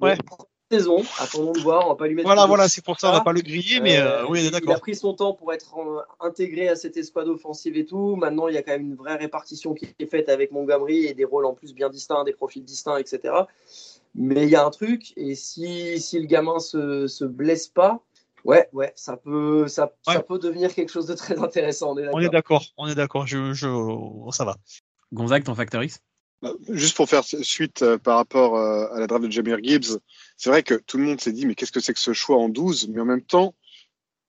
[0.00, 0.16] ouais.
[0.28, 1.02] Bon, saison.
[1.18, 1.86] Attendons de voir.
[1.86, 2.28] On va pas lui mettre.
[2.28, 4.70] Voilà, voilà, c'est pour ça, on va pas le griller, mais euh, euh, oui, d'accord.
[4.70, 8.16] Il a pris son temps pour être en, intégré à cette escouade offensive et tout.
[8.16, 11.14] Maintenant, il y a quand même une vraie répartition qui est faite avec Montgomery et
[11.14, 13.34] des rôles en plus bien distincts, des profils distincts, etc.
[14.14, 18.00] Mais il y a un truc, et si, si le gamin se, se blesse pas,
[18.44, 20.14] ouais, ouais, ça peut, ça, ouais.
[20.14, 21.94] ça peut devenir quelque chose de très intéressant.
[21.94, 23.68] On est d'accord, on est d'accord, je, je,
[24.30, 24.56] ça va.
[25.12, 26.00] Gonzague, ton facteur X?
[26.68, 29.98] Juste pour faire suite euh, par rapport euh, à la draft de Jamir Gibbs,
[30.36, 32.36] c'est vrai que tout le monde s'est dit mais qu'est-ce que c'est que ce choix
[32.36, 33.54] en 12 Mais en même temps,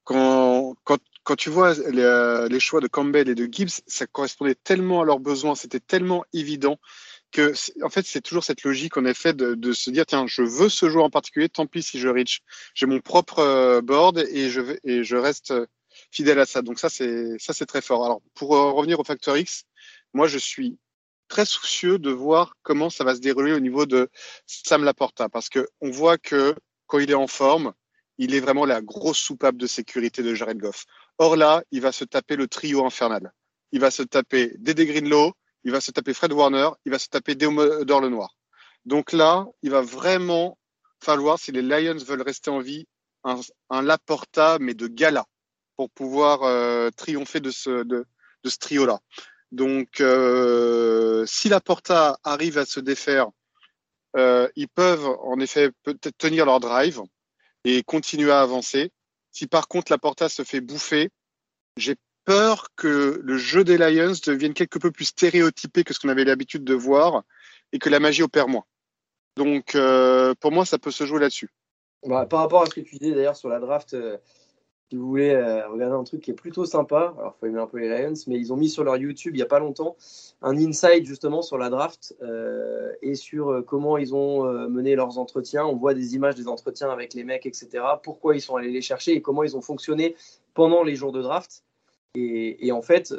[0.05, 4.07] quand, quand, quand tu vois les, euh, les, choix de Campbell et de Gibbs, ça
[4.07, 6.79] correspondait tellement à leurs besoins, c'était tellement évident
[7.31, 7.53] que
[7.83, 10.69] en fait c'est toujours cette logique en effet de, de, se dire tiens je veux
[10.69, 12.39] ce joueur en particulier, tant pis si je reach,
[12.73, 15.53] j'ai mon propre board et je et je reste
[16.11, 16.61] fidèle à ça.
[16.61, 18.05] Donc ça c'est ça c'est très fort.
[18.05, 19.65] Alors pour revenir au facteur X,
[20.13, 20.77] moi je suis
[21.27, 24.09] très soucieux de voir comment ça va se dérouler au niveau de
[24.45, 26.55] Sam Laporta, parce que on voit que
[26.87, 27.73] quand il est en forme,
[28.17, 30.85] il est vraiment la grosse soupape de sécurité de Jared Goff.
[31.17, 33.31] Or là, il va se taper le trio infernal.
[33.71, 37.09] Il va se taper Dédé Greenlow, il va se taper Fred Warner, il va se
[37.09, 38.35] taper Déomodor le Noir.
[38.85, 40.57] Donc là, il va vraiment
[41.01, 42.87] falloir, si les Lions veulent rester en vie,
[43.23, 45.25] un, Laporta, mais de gala,
[45.75, 48.05] pour pouvoir euh, triompher de ce, de
[48.45, 48.99] ce trio-là.
[49.51, 53.27] Donc, euh, si Laporta arrive à se défaire,
[54.15, 57.01] euh, ils peuvent en effet peut-être tenir leur drive
[57.63, 58.91] et continuer à avancer.
[59.31, 61.09] Si par contre Laporta se fait bouffer,
[61.77, 61.95] j'ai
[62.25, 66.25] peur que le jeu des Lions devienne quelque peu plus stéréotypé que ce qu'on avait
[66.25, 67.23] l'habitude de voir
[67.71, 68.65] et que la magie opère moins.
[69.37, 71.49] Donc, euh, pour moi, ça peut se jouer là-dessus.
[72.05, 74.17] Bah, par rapport à ce que tu disais d'ailleurs sur la draft, euh,
[74.89, 77.59] si vous voulez euh, regarder un truc qui est plutôt sympa, alors il faut aimer
[77.59, 79.59] un peu les Lions, mais ils ont mis sur leur YouTube il n'y a pas
[79.59, 79.97] longtemps
[80.41, 85.17] un insight justement sur la draft euh, et sur euh, comment ils ont mené leurs
[85.17, 85.65] entretiens.
[85.65, 87.83] On voit des images des entretiens avec les mecs, etc.
[88.01, 90.15] Pourquoi ils sont allés les chercher et comment ils ont fonctionné
[90.53, 91.63] pendant les jours de draft.
[92.15, 93.13] Et, en fait,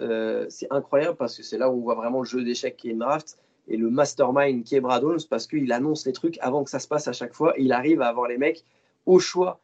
[0.48, 2.92] c'est incroyable parce que c'est là où on voit vraiment le jeu d'échecs qui est
[2.92, 3.38] une draft
[3.68, 6.80] et le mastermind qui est Brad Holmes parce qu'il annonce les trucs avant que ça
[6.80, 8.64] se passe à chaque fois et il arrive à avoir les mecs
[9.06, 9.60] au choix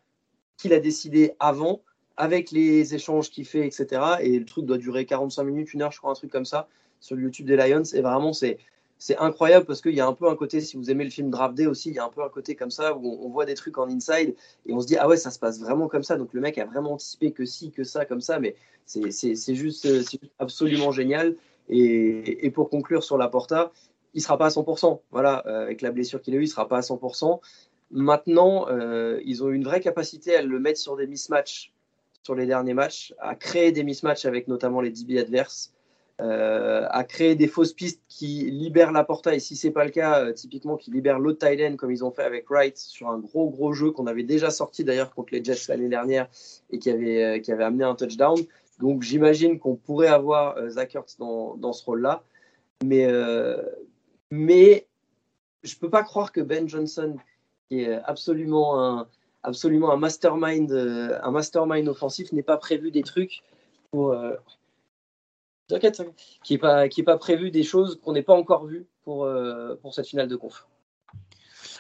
[0.56, 1.80] qu'il a décidé avant
[2.16, 4.02] avec les échanges qu'il fait, etc.
[4.20, 6.68] Et le truc doit durer 45 minutes, une heure, je crois, un truc comme ça,
[7.00, 7.82] sur le YouTube des Lions.
[7.92, 8.58] Et vraiment, c'est,
[8.98, 11.30] c'est incroyable parce qu'il y a un peu un côté, si vous aimez le film
[11.30, 13.44] Draft Day aussi, il y a un peu un côté comme ça où on, voit
[13.44, 14.34] des trucs en inside
[14.66, 16.16] et on se dit, ah ouais, ça se passe vraiment comme ça.
[16.16, 18.38] Donc le mec a vraiment anticipé que si, que ça, comme ça.
[18.38, 18.54] Mais
[18.86, 21.36] c'est, c'est, juste, c'est absolument génial.
[21.68, 23.72] Et, et pour conclure sur la Porta,
[24.14, 25.00] il sera pas à 100%.
[25.10, 27.40] Voilà, euh, avec la blessure qu'il a eue, il sera pas à 100%.
[27.90, 31.73] Maintenant, euh, ils ont une vraie capacité à le mettre sur des mismatchs
[32.24, 35.72] sur les derniers matchs, à créer des mismatchs avec notamment les DB adverses,
[36.20, 39.90] euh, à créer des fausses pistes qui libèrent la porta et si c'est pas le
[39.90, 43.10] cas, euh, typiquement qui libèrent l'autre tight end comme ils ont fait avec Wright sur
[43.10, 46.28] un gros gros jeu qu'on avait déjà sorti d'ailleurs contre les Jets l'année dernière
[46.70, 48.38] et qui avait, euh, qui avait amené un touchdown.
[48.78, 52.22] Donc j'imagine qu'on pourrait avoir euh, Zach Ertz dans, dans ce rôle-là.
[52.84, 53.62] Mais, euh,
[54.30, 54.86] mais
[55.62, 57.16] je peux pas croire que Ben Johnson,
[57.68, 59.08] qui est absolument un,
[59.44, 63.42] absolument un mastermind, euh, un mastermind offensif, n'ait pas prévu des trucs
[63.92, 64.12] pour.
[64.12, 64.32] euh,
[65.68, 66.14] T'inquiète, t'inquiète.
[66.42, 69.24] qui n'est pas, qui est pas prévu des choses qu'on n'ait pas encore vues pour,
[69.24, 70.66] euh, pour cette finale de conf.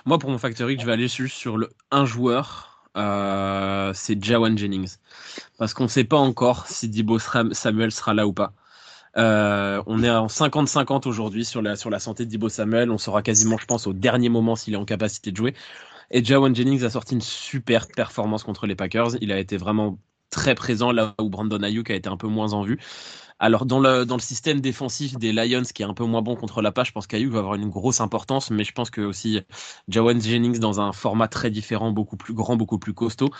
[0.06, 2.84] Moi, pour mon factory, je vais aller juste sur le un joueur.
[2.94, 4.96] c'est Jawan Jennings.
[5.58, 8.52] Parce qu'on ne sait pas encore si Dibo Samuel sera là ou pas.
[9.16, 12.90] On est en 50-50 aujourd'hui sur la, sur la santé de Dibo Samuel.
[12.90, 15.54] On saura quasiment, je pense, au dernier moment s'il est en capacité de jouer.
[16.10, 19.16] Et Jawan Jennings a sorti une super performance contre les Packers.
[19.20, 19.98] Il a été vraiment
[20.30, 22.78] très présent là où Brandon Ayuk a été un peu moins en vue.
[23.38, 26.36] Alors dans le, dans le système défensif des Lions qui est un peu moins bon
[26.36, 29.00] contre la passe, je pense qu'Ayuk va avoir une grosse importance, mais je pense que
[29.00, 29.40] aussi
[29.88, 33.30] Jawan Jennings dans un format très différent, beaucoup plus grand, beaucoup plus costaud.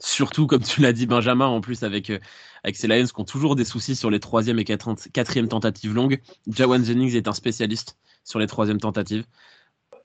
[0.00, 2.18] Surtout comme tu l'as dit Benjamin, en plus avec, euh,
[2.64, 5.94] avec ces Lions qui ont toujours des soucis sur les troisième et quatri- quatrième tentatives
[5.94, 6.20] longues.
[6.48, 9.24] Jawan Jennings est un spécialiste sur les troisièmes tentatives.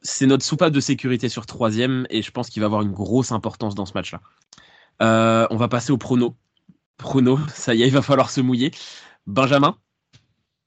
[0.01, 3.31] C'est notre soupape de sécurité sur troisième et je pense qu'il va avoir une grosse
[3.31, 4.21] importance dans ce match-là.
[5.01, 6.35] Euh, on va passer au prono.
[6.97, 8.71] Prono, ça y est, il va falloir se mouiller.
[9.25, 9.77] Benjamin?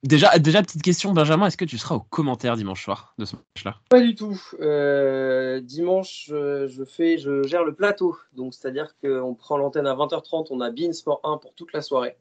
[0.02, 3.36] Déjà, déjà, petite question, Benjamin, est-ce que tu seras au commentaire dimanche soir de ce
[3.36, 3.76] match-là?
[3.90, 4.40] Pas du tout.
[4.60, 8.16] Euh, dimanche, je, je fais, je gère le plateau.
[8.32, 11.82] Donc, c'est-à-dire qu'on prend l'antenne à 20h30, on a Bean Sport 1 pour toute la
[11.82, 12.16] soirée.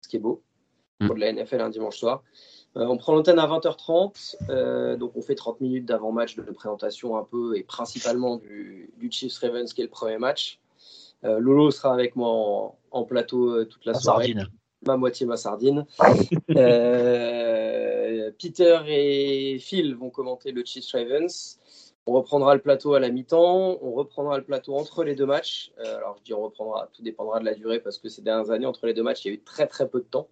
[0.00, 0.42] Ce qui est beau.
[1.00, 1.06] Mm.
[1.06, 2.22] Pour de la NFL un dimanche soir.
[2.76, 4.36] Euh, on prend l'antenne à 20h30.
[4.50, 9.10] euh, donc, on fait 30 minutes d'avant-match de présentation un peu et principalement du, du
[9.10, 10.58] Chiefs Ravens qui est le premier match.
[11.24, 14.48] Euh, Lolo sera avec moi en, en plateau toute la La soirée sardine.
[14.86, 15.86] ma moitié ma sardine.
[18.38, 21.58] Peter et Phil vont commenter le Chiefs Ravens.
[22.06, 23.78] On reprendra le plateau à la mi-temps.
[23.80, 25.72] On reprendra le plateau entre les deux matchs.
[25.78, 28.66] Alors je dis on reprendra, tout dépendra de la durée parce que ces dernières années
[28.66, 30.28] entre les deux matchs il y a eu très très peu de temps.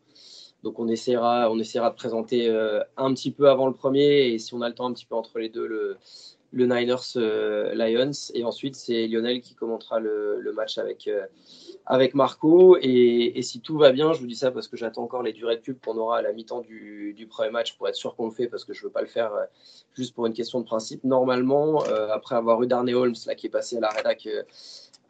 [0.62, 4.38] Donc on essaiera, on essaiera de présenter euh, un petit peu avant le premier et
[4.38, 5.96] si on a le temps un petit peu entre les deux le,
[6.52, 11.26] le Niners euh, Lions et ensuite c'est Lionel qui commentera le, match avec euh,
[11.84, 12.78] avec Marco.
[12.80, 15.32] Et, et si tout va bien, je vous dis ça parce que j'attends encore les
[15.32, 18.14] durées de pub qu'on aura à la mi-temps du, du premier match pour être sûr
[18.14, 19.32] qu'on le fait parce que je veux pas le faire
[19.94, 21.02] juste pour une question de principe.
[21.02, 21.82] Normalement,
[22.12, 24.28] après avoir eu Darnay Holmes là qui est passé à la rédac.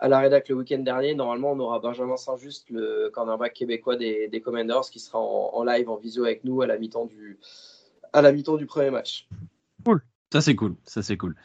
[0.03, 4.27] À la rédac le week-end dernier, normalement, on aura Benjamin Saint-Just, le cornerback québécois des,
[4.27, 7.39] des Commanders, qui sera en, en live, en visio avec nous à la mi-temps du,
[8.13, 9.29] à la mi-temps du premier match.
[10.33, 11.37] Ça c'est cool, ça c'est cool.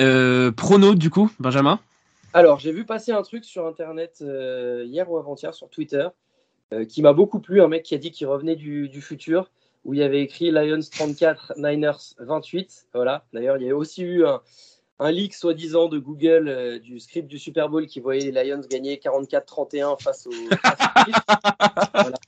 [0.00, 1.78] Euh, prono du coup, Benjamin?
[2.32, 6.08] Alors, j'ai vu passer un truc sur Internet euh, hier ou avant-hier sur Twitter
[6.74, 7.62] euh, qui m'a beaucoup plu.
[7.62, 9.52] Un mec qui a dit qu'il revenait du, du futur
[9.84, 12.88] où il y avait écrit Lions 34, Niners 28.
[12.92, 13.24] Voilà.
[13.32, 14.42] D'ailleurs, il y a aussi eu un,
[15.00, 18.60] un leak soi-disant de Google euh, du script du Super Bowl qui voyait les Lions
[18.68, 20.30] gagner 44-31 face aux.
[21.94, 22.18] Voilà.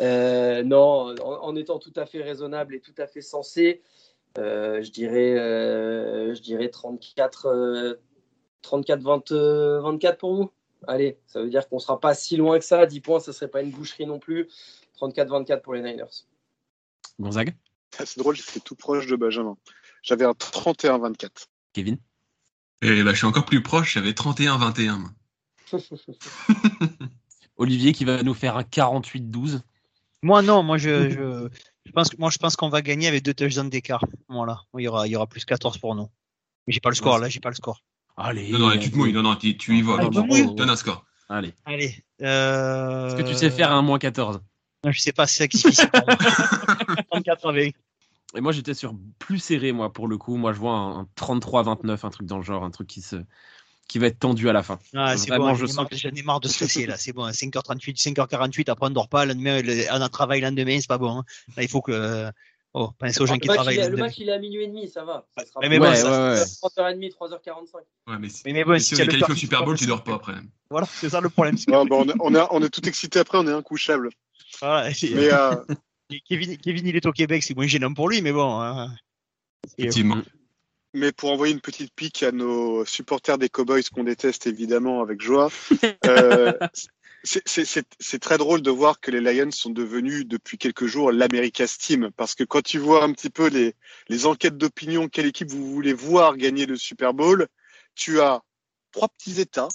[0.00, 3.80] Euh, non, en, en étant tout à fait raisonnable et tout à fait sensé,
[4.38, 7.46] euh, je dirais, euh, je dirais 34.
[7.46, 7.94] euh,
[8.64, 10.50] 34-24 24 pour vous
[10.86, 12.84] Allez, ça veut dire qu'on sera pas si loin que ça.
[12.86, 14.48] 10 points, ça serait pas une boucherie non plus.
[15.00, 16.24] 34-24 pour les Niners.
[17.18, 17.54] Gonzague?
[17.98, 19.56] Ah, C'est drôle, j'étais tout proche de Benjamin.
[20.02, 21.46] J'avais un 31-24.
[21.74, 21.98] Kevin?
[22.80, 24.98] Et bah, je suis encore plus proche, j'avais 31-21.
[24.98, 25.10] moi.
[27.56, 29.60] Olivier qui va nous faire un 48-12.
[30.22, 31.48] Moi non, moi je, je,
[31.84, 34.04] je pense que moi je pense qu'on va gagner avec deux touchdowns d'écart.
[34.28, 36.08] Voilà, il y aura il y aura plus 14 pour nous.
[36.66, 37.82] Mais j'ai pas le score là, j'ai pas le score.
[38.16, 38.50] Allez.
[38.50, 39.98] Non, non, tu te mouilles, non, non, tu, tu y vas.
[40.00, 40.08] Ah.
[40.08, 41.04] Donne un score.
[41.28, 41.52] Allez.
[41.64, 42.04] Allez.
[42.22, 43.08] Euh...
[43.08, 44.40] Est-ce que tu sais faire un moins 14
[44.84, 45.90] Non, Je sais pas, c'est difficile.
[45.90, 46.16] pour moi.
[47.10, 47.76] 34 avec.
[48.36, 50.36] Et moi, j'étais sur plus serré, moi, pour le coup.
[50.36, 53.16] Moi, je vois un, un 33-29, un truc dans le genre, un truc qui, se,
[53.88, 54.78] qui va être tendu à la fin.
[54.94, 57.26] Ah, c'est Vraiment, bon, je sens marre- j'en ai marre de stresser là, c'est bon,
[57.30, 60.88] 5h38, 5h48, après on dort pas, le lendemain, le- on a travail le lendemain, c'est
[60.88, 61.18] pas bon.
[61.18, 61.24] hein.
[61.56, 62.28] Là, il faut que.
[62.76, 64.66] Oh, pensez aux gens le, qui travaillent il le match, il est à minuit et
[64.66, 65.24] demi, ça va.
[65.38, 66.44] Ça sera mais pas- bon, ouais, ça- ouais, ouais.
[66.44, 67.76] 30h30, 3h45.
[68.08, 69.36] Ouais, mais, si- Mais, mais bon, mais si si on tu as est qualifié au
[69.36, 70.34] Super Bowl, tu c'est- dors pas après.
[70.70, 71.54] Voilà, c'est ça le problème.
[71.54, 74.08] Ouais, bah, on, est, on, est, on est tout excité après, on est incouchable.
[74.60, 75.54] Voilà, Mais euh,
[76.28, 78.60] Kevin, Kevin, il est au Québec, c'est moins gênant pour lui, mais bon.
[78.60, 78.94] hein.
[79.78, 80.22] Effectivement.
[80.92, 85.20] Mais pour envoyer une petite pique à nos supporters des Cowboys qu'on déteste évidemment avec
[85.20, 85.50] joie,
[86.06, 86.52] euh,
[87.24, 92.10] c'est- très drôle de voir que les Lions sont devenus depuis quelques jours l'America's Team.
[92.16, 93.74] Parce que quand tu vois un petit peu les,
[94.08, 97.48] les enquêtes d'opinion, quelle équipe vous voulez voir gagner le Super Bowl,
[97.96, 98.42] tu as
[98.92, 99.68] trois petits États,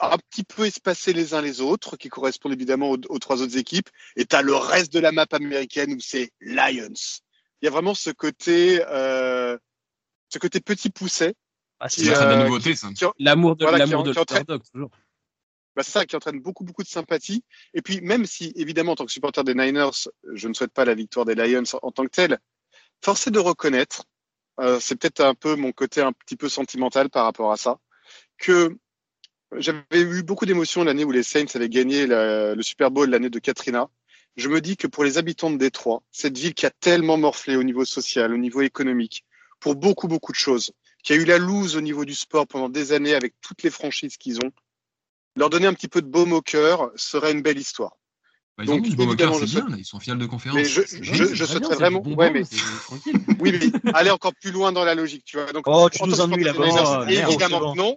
[0.00, 3.56] un petit peu espacés les uns les autres, qui correspondent évidemment aux, aux trois autres
[3.58, 6.92] équipes, et tu as le reste de la map américaine où c'est Lions.
[7.60, 9.56] Il y a vraiment ce côté, euh,
[10.28, 11.34] ce côté petit pousset
[11.80, 12.88] Ah, C'est c'est Euh, la qui- nouveauté, ça.
[13.18, 14.90] L'amour de Voilà, l'amour de l'underdog, toujours.
[15.76, 17.44] bah, c'est ça qui entraîne beaucoup, beaucoup de sympathie.
[17.74, 19.90] Et puis, même si, évidemment, en tant que supporter des Niners,
[20.32, 22.38] je ne souhaite pas la victoire des Lions en, en tant que telle,
[23.04, 24.04] force est de reconnaître,
[24.60, 27.78] euh, c'est peut-être un peu mon côté un petit peu sentimental par rapport à ça,
[28.38, 28.76] que
[29.58, 33.30] j'avais eu beaucoup d'émotions l'année où les Saints avaient gagné la- le Super Bowl l'année
[33.30, 33.88] de Katrina.
[34.36, 37.56] Je me dis que pour les habitants de Détroit, cette ville qui a tellement morflé
[37.56, 39.24] au niveau social, au niveau économique,
[39.60, 42.68] pour beaucoup, beaucoup de choses, qui a eu la loose au niveau du sport pendant
[42.68, 44.50] des années avec toutes les franchises qu'ils ont,
[45.36, 47.92] leur donner un petit peu de baume au cœur serait une belle histoire.
[48.56, 49.76] Bah, ils Donc, ont du bon au cœur, je bien, souhaite- là.
[49.78, 50.58] Ils sont en finale de conférence.
[50.58, 52.00] Mais je, je, je souhaiterais vraiment.
[52.00, 52.42] bon Ouais, mais
[53.40, 53.52] oui,
[53.84, 55.52] mais aller encore plus loin dans la logique, tu vois.
[55.52, 57.06] Donc, Oh, tu nous ennuies là-bas.
[57.08, 57.96] évidemment que non.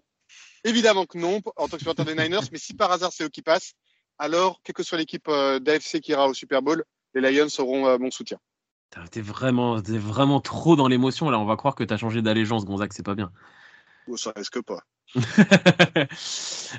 [0.63, 2.49] Évidemment que non, en tant que supporter des Niners.
[2.51, 3.73] mais si par hasard c'est eux qui passent,
[4.19, 6.83] alors, quelle que soit l'équipe euh, d'AFC qui ira au Super Bowl,
[7.13, 8.39] les Lions auront euh, mon soutien.
[9.11, 11.29] T'es vraiment, t'es vraiment trop dans l'émotion.
[11.29, 13.31] Là, on va croire que t'as changé d'allégeance, Gonzague, c'est pas bien.
[14.07, 14.79] Oh, ça risque pas.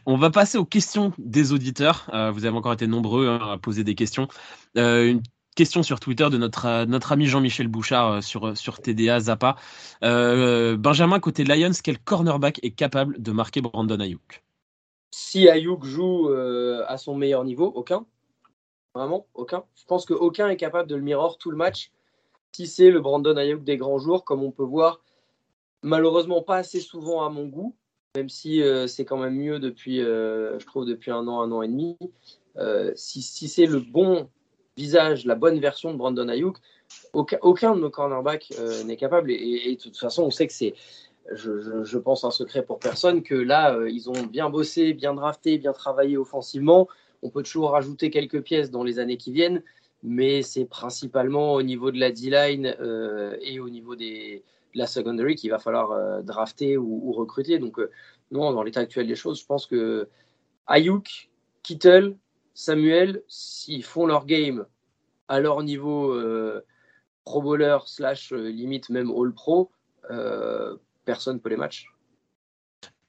[0.07, 2.09] On va passer aux questions des auditeurs.
[2.12, 4.29] Euh, vous avez encore été nombreux hein, à poser des questions.
[4.76, 5.22] Euh, une
[5.59, 9.56] question sur Twitter de notre, euh, notre ami Jean-Michel Bouchard euh, sur, sur TDA Zappa.
[10.04, 14.44] Euh, Benjamin, côté Lions, quel cornerback est capable de marquer Brandon Ayuk?
[15.11, 18.06] Si Ayuk joue euh, à son meilleur niveau, aucun.
[18.94, 19.64] Vraiment, aucun.
[19.74, 21.90] Je pense qu'aucun est capable de le mirror tout le match.
[22.52, 25.00] Si c'est le Brandon Ayuk des grands jours, comme on peut voir,
[25.82, 27.74] malheureusement pas assez souvent à mon goût,
[28.14, 31.50] même si euh, c'est quand même mieux depuis, euh, je trouve, depuis un an, un
[31.50, 31.96] an et demi.
[32.59, 34.30] Euh, si si c'est le bon
[34.79, 36.57] visage, la bonne version de Brandon Ayuk,
[37.12, 39.31] aucun, de nos cornerbacks euh, n'est capable.
[39.31, 40.74] Et, de toute façon, on sait que c'est,
[41.35, 45.59] je, pense, un secret pour personne, que là, euh, ils ont bien bossé, bien drafté,
[45.59, 46.89] bien travaillé offensivement.
[47.22, 49.62] On peut toujours rajouter quelques pièces dans les années qui viennent,
[50.03, 54.87] mais c'est principalement au niveau de la D-line euh, et au niveau des, de la
[54.87, 57.59] secondary qu'il va falloir drafter ou, ou recruter.
[57.59, 57.79] Donc,
[58.31, 60.09] non, dans l'état actuel des choses, je pense que
[60.68, 61.31] Ayuk,
[61.64, 62.16] Kittle,
[62.59, 64.66] Samuel, s'ils font leur game
[65.28, 66.61] à leur niveau euh,
[67.22, 69.70] pro bowler slash euh, limite même all pro,
[70.11, 71.86] euh, personne ne peut les matchs.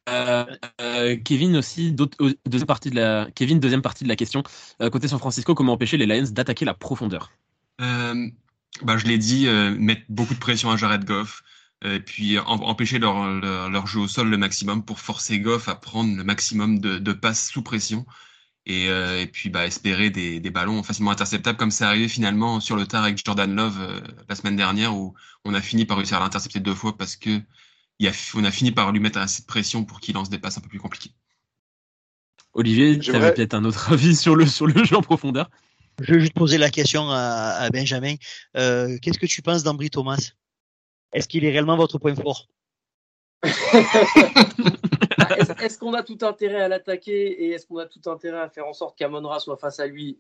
[0.07, 4.43] Euh, Kevin aussi, deuxième partie de la, Kevin, deuxième partie de la question.
[4.83, 7.31] Euh, côté San Francisco, comment empêcher les Lions d'attaquer la profondeur?
[7.81, 8.27] Euh,
[8.83, 11.41] bah, je l'ai dit, euh, mettre beaucoup de pression à Jared Goff,
[11.85, 15.39] euh, et puis em- empêcher leur, leur, leur jeu au sol le maximum pour forcer
[15.39, 18.05] Goff à prendre le maximum de, de passes sous pression.
[18.69, 22.59] Et, euh, et puis bah, espérer des, des ballons facilement interceptables, comme c'est arrivé finalement
[22.59, 23.99] sur le tard avec Jordan Love euh,
[24.29, 27.41] la semaine dernière, où on a fini par réussir à l'intercepter deux fois parce que
[27.97, 30.37] il a, on a fini par lui mettre assez de pression pour qu'il lance des
[30.37, 31.15] passes un peu plus compliquées.
[32.53, 35.49] Olivier, tu avais peut-être un autre avis sur le, sur le jeu en profondeur?
[35.99, 38.13] Je vais juste poser la question à, à Benjamin.
[38.55, 40.31] Euh, Qu'est-ce que tu penses d'Ambry Thomas?
[41.11, 42.47] Est-ce qu'il est réellement votre point fort?
[45.61, 48.67] Est-ce qu'on a tout intérêt à l'attaquer et est-ce qu'on a tout intérêt à faire
[48.67, 50.17] en sorte qu'Amonra soit face à lui?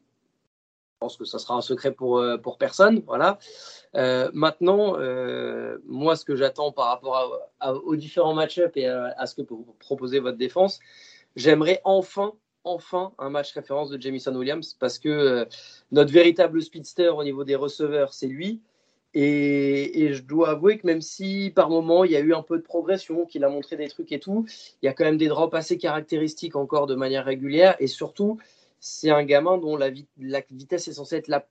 [0.99, 3.03] Pense que ça sera un secret pour, pour personne.
[3.07, 3.39] Voilà.
[4.33, 4.97] maintenant,
[5.85, 7.39] moi, ce que j'attends par rapport
[7.83, 10.79] aux différents match-ups et à, ce que vous proposez votre défense,
[11.35, 15.47] j'aimerais enfin enfin un match référence de Jamison Williams parce que
[15.91, 18.61] notre véritable speedster au niveau des receveurs, c'est lui.
[19.13, 22.57] Et, je dois avouer que même si par moment il y a eu un peu
[22.57, 24.45] de progression, qu'il a montré des trucs et tout,
[24.81, 27.75] il y a quand même des drops assez caractéristiques encore de manière régulière.
[27.79, 28.37] Et surtout,
[28.79, 29.89] c'est un gamin dont la,
[30.51, 31.47] vitesse est censée être la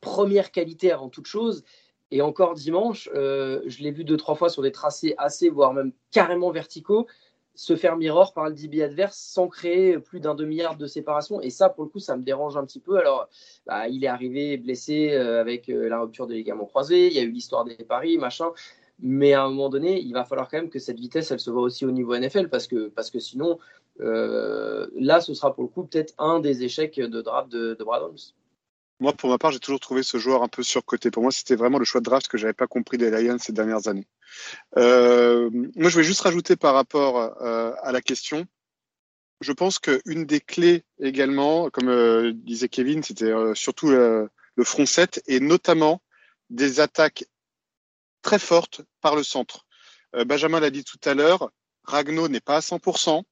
[0.00, 1.64] première qualité avant toute chose.
[2.10, 5.72] Et encore dimanche, euh, je l'ai vu deux, trois fois sur des tracés assez, voire
[5.72, 7.06] même carrément verticaux
[7.54, 11.40] se faire mirror par le DB adverse sans créer plus d'un demi-yard de séparation.
[11.40, 12.98] Et ça, pour le coup, ça me dérange un petit peu.
[12.98, 13.28] Alors,
[13.66, 17.08] bah, il est arrivé blessé euh, avec euh, la rupture des ligaments croisés.
[17.08, 18.52] Il y a eu l'histoire des paris, machin.
[19.00, 21.50] Mais à un moment donné, il va falloir quand même que cette vitesse, elle se
[21.50, 23.58] voit aussi au niveau NFL parce que, parce que sinon,
[24.00, 27.84] euh, là, ce sera pour le coup peut-être un des échecs de draft de, de
[27.84, 28.16] Brad Holmes.
[29.02, 31.10] Moi, pour ma part, j'ai toujours trouvé ce joueur un peu surcoté.
[31.10, 33.52] Pour moi, c'était vraiment le choix de draft que j'avais pas compris des Lions ces
[33.52, 34.06] dernières années.
[34.76, 38.46] Euh, moi, je vais juste rajouter par rapport euh, à la question.
[39.40, 44.30] Je pense qu'une des clés également, comme euh, disait Kevin, c'était surtout le
[44.62, 46.00] front 7 et notamment
[46.50, 47.24] des attaques
[48.22, 49.66] très fortes par le centre.
[50.12, 51.50] Benjamin l'a dit tout à l'heure,
[51.82, 53.24] Ragno n'est pas à 100%.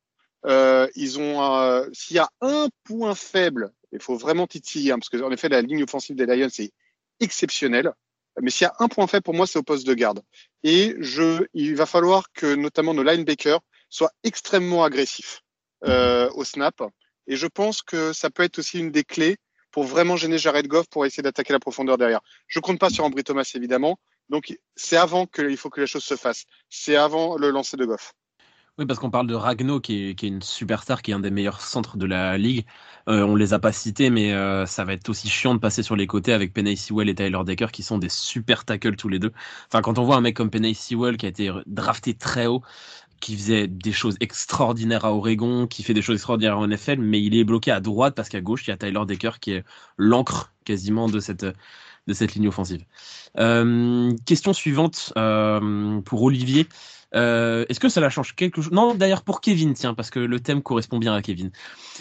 [0.96, 5.30] ils ont, s'il y a un point faible il faut vraiment titiller, hein, parce qu'en
[5.30, 6.72] effet, la ligne offensive des Lions est
[7.20, 7.92] exceptionnelle.
[8.40, 10.22] Mais s'il y a un point faible pour moi, c'est au poste de garde.
[10.62, 15.42] Et je, il va falloir que notamment nos linebackers soient extrêmement agressifs
[15.84, 16.82] euh, au snap.
[17.26, 19.36] Et je pense que ça peut être aussi une des clés
[19.70, 22.20] pour vraiment gêner Jared Goff pour essayer d'attaquer la profondeur derrière.
[22.46, 23.98] Je compte pas sur Ambry Thomas évidemment.
[24.28, 26.44] Donc c'est avant qu'il faut que les choses se fassent.
[26.68, 28.12] C'est avant le lancer de Goff.
[28.80, 31.20] Oui, parce qu'on parle de Ragno, qui est, qui est, une superstar, qui est un
[31.20, 32.64] des meilleurs centres de la ligue.
[33.08, 35.82] Euh, on les a pas cités, mais euh, ça va être aussi chiant de passer
[35.82, 39.10] sur les côtés avec Penny Sewell et Tyler Decker, qui sont des super tackles tous
[39.10, 39.32] les deux.
[39.66, 42.62] Enfin, quand on voit un mec comme Penny Sewell, qui a été drafté très haut,
[43.20, 47.22] qui faisait des choses extraordinaires à Oregon, qui fait des choses extraordinaires en NFL, mais
[47.22, 49.64] il est bloqué à droite parce qu'à gauche, il y a Tyler Decker qui est
[49.98, 52.82] l'encre quasiment de cette, de cette ligne offensive.
[53.38, 56.66] Euh, question suivante euh, pour Olivier.
[57.14, 60.20] Euh, est-ce que ça la change quelque chose Non, d'ailleurs pour Kevin, tiens, parce que
[60.20, 61.50] le thème correspond bien à Kevin.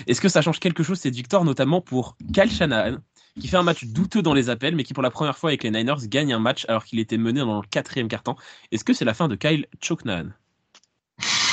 [0.07, 2.97] Est-ce que ça change quelque chose cette victoire, notamment pour Kyle Shanahan,
[3.39, 5.63] qui fait un match douteux dans les appels, mais qui pour la première fois avec
[5.63, 8.37] les Niners gagne un match alors qu'il était mené dans le quatrième quart-temps
[8.71, 10.29] Est-ce que c'est la fin de Kyle Choknahan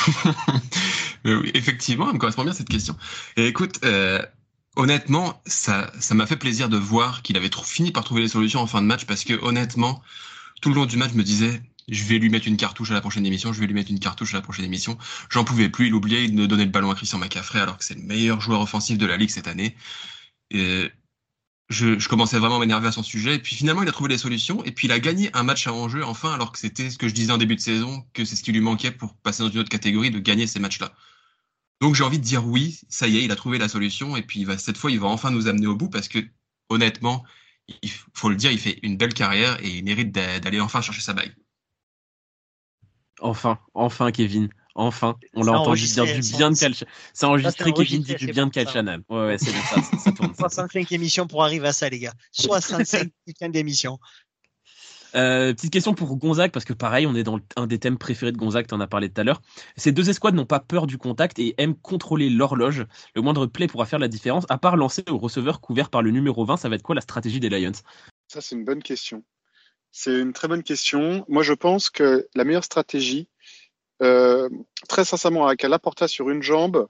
[1.25, 2.97] oui, effectivement, elle me correspond bien cette question.
[3.37, 4.23] Et écoute, euh,
[4.77, 8.61] honnêtement, ça, ça m'a fait plaisir de voir qu'il avait fini par trouver les solutions
[8.61, 10.03] en fin de match parce que honnêtement,
[10.61, 12.95] tout le long du match, je me disais, je vais lui mettre une cartouche à
[12.95, 14.99] la prochaine émission, je vais lui mettre une cartouche à la prochaine émission.
[15.31, 17.95] J'en pouvais plus, il oubliait de donner le ballon à Christian McCaffrey alors que c'est
[17.95, 19.77] le meilleur joueur offensif de la ligue cette année.
[21.69, 23.37] Je, commençais vraiment à m'énerver à son sujet.
[23.37, 24.65] Et puis finalement, il a trouvé des solutions.
[24.65, 27.09] Et puis il a gagné un match à enjeu enfin, alors que c'était ce que
[27.09, 29.51] je disais en début de saison, que c'est ce qui lui manquait pour passer dans
[29.51, 30.93] une autre catégorie, de gagner ces matchs-là.
[31.81, 34.17] Donc j'ai envie de dire oui, ça y est, il a trouvé la solution.
[34.17, 36.21] Et puis cette fois, il va enfin nous amener au bout parce que
[36.69, 37.25] honnêtement,
[37.83, 41.01] il faut le dire, il fait une belle carrière et il mérite d'aller enfin chercher
[41.03, 41.35] sa bague.
[43.21, 44.49] Enfin, enfin, Kevin.
[44.75, 46.75] Enfin, on l'a entendu dire du bien de Cal
[47.15, 48.67] C'est enregistré, Kevin dit du bien de Cal
[49.09, 50.35] Ouais, ouais, c'est ça, ça, tourne.
[50.35, 52.13] 65 émissions pour arriver à ça, les gars.
[52.33, 53.09] 65
[53.51, 53.99] d'émissions.
[55.15, 58.33] Euh, petite question pour Gonzague, parce que pareil, on est dans un des thèmes préférés
[58.33, 59.41] de Gonzague, tu en as parlé tout à l'heure.
[59.77, 62.85] Ces deux escouades n'ont pas peur du contact et aiment contrôler l'horloge.
[63.15, 64.45] Le moindre play pourra faire la différence.
[64.51, 67.01] À part lancer au receveur couvert par le numéro 20, ça va être quoi la
[67.01, 67.73] stratégie des Lions?
[68.29, 69.25] Ça, c'est une bonne question.
[69.99, 71.25] C'est une très bonne question.
[71.27, 73.31] Moi, je pense que la meilleure stratégie,
[74.03, 74.47] euh,
[74.91, 76.87] très sincèrement, avec un Laporta sur une jambe,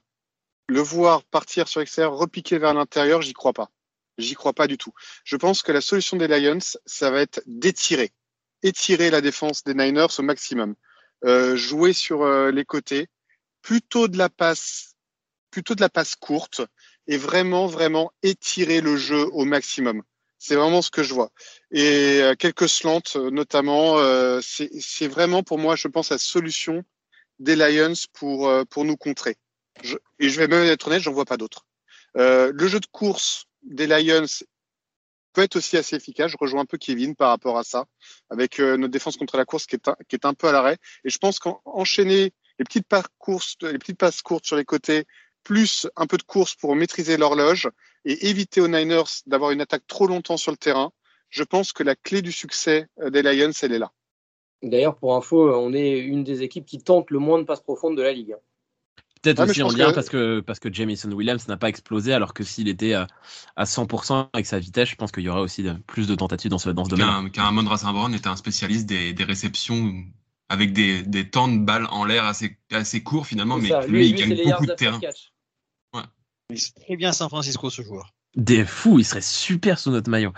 [0.67, 3.71] le voir partir sur l'extérieur, repiquer vers l'intérieur, j'y crois pas.
[4.17, 4.91] J'y crois pas du tout.
[5.23, 8.11] Je pense que la solution des Lions, ça va être d'étirer,
[8.61, 10.75] étirer la défense des Niners au maximum,
[11.23, 13.07] euh, jouer sur euh, les côtés,
[13.61, 14.97] plutôt de la passe,
[15.49, 16.61] plutôt de la passe courte,
[17.07, 20.03] et vraiment, vraiment étirer le jeu au maximum.
[20.39, 21.31] C'est vraiment ce que je vois.
[21.71, 26.83] Et euh, quelques slants, euh, notamment, euh, c'est vraiment pour moi, je pense, la solution
[27.39, 29.35] des Lions pour, pour nous contrer.
[29.83, 31.65] Je, et je vais même être honnête, j'en vois pas d'autres.
[32.15, 34.25] le jeu de course des Lions
[35.33, 36.31] peut être aussi assez efficace.
[36.31, 37.85] Je rejoins un peu Kevin par rapport à ça,
[38.31, 40.77] avec notre défense contre la course qui est un, qui est un peu à l'arrêt.
[41.03, 42.87] Et je pense qu'enchaîner les petites
[43.61, 45.05] les petites passes courtes sur les côtés,
[45.47, 47.69] plus un peu de course pour maîtriser l'horloge
[48.03, 50.91] et éviter aux Niners d'avoir une attaque trop longtemps sur le terrain,
[51.29, 53.91] je pense que la clé du succès euh, des Lions, elle est là.
[54.61, 57.95] D'ailleurs, pour info, on est une des équipes qui tente le moins de passes profondes
[57.95, 58.35] de la ligue.
[59.21, 62.13] Peut-être Ah, aussi en lien que- parce que parce que Jamison Williams n'a pas explosé,
[62.13, 63.07] alors que s'il était à,
[63.55, 66.51] à 100% avec sa vitesse, je pense qu'il y aurait aussi de- plus de tentatives
[66.51, 67.07] dans ce dans ce domaine.
[67.07, 70.03] Qu'un qu'un Amon Saint Brown était un spécialiste des, des réceptions
[70.49, 73.85] avec des, des temps de balles en l'air assez, assez courts finalement, mais ça.
[73.87, 74.99] lui, il gagne beaucoup de terrain.
[74.99, 75.31] catch.
[76.49, 78.13] Il est très bien San Francisco ce joueur.
[78.35, 80.31] Des fous, il serait super sous notre maillot.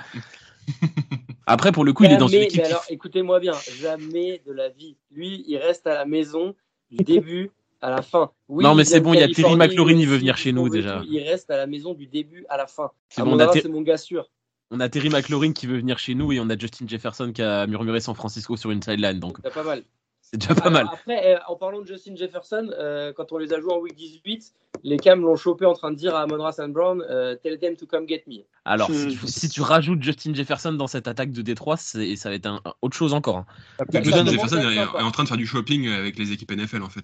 [1.45, 2.57] Après, pour le coup, il est dans une équipe.
[2.61, 4.97] mais qui- alors, écoutez-moi bien, jamais de la vie.
[5.11, 6.55] Lui, il reste à la maison
[6.89, 7.51] du début
[7.81, 8.31] à la fin.
[8.47, 10.67] Oui, Non, mais c'est bon, il y a Terry McLaurin, il veut venir chez nous,
[10.69, 10.99] déjà.
[10.99, 11.07] tout.
[11.09, 12.89] Il reste à la maison du début à la fin.
[13.09, 14.29] C'est bon, mon Ter- gars sûr.
[14.71, 17.41] On a Terry McLaurin qui veut venir chez nous et on a Justin Jefferson qui
[17.41, 19.83] a murmuré San Francisco sur une sideline, donc C'est pas mal.
[20.31, 20.87] C'est déjà pas Alors, mal.
[20.93, 23.95] Après, euh, en parlant de Justin Jefferson, euh, quand on les a joués en week
[23.95, 24.53] 18,
[24.83, 26.69] les Cams l'ont chopé en train de dire à Amon St.
[26.71, 28.43] Brown euh, Tell them to come get me.
[28.65, 29.09] Alors, si Hmm.
[29.09, 32.45] tu, si tu rajoutes Justin Jefferson dans cette attaque de Détroit, c'est- ça va être
[32.45, 33.37] un- autre chose encore.
[33.37, 33.45] hein.
[33.91, 36.83] Ça Justin Jefferson à est, en train de faire du shopping avec les équipes NFL
[36.83, 37.01] en fait.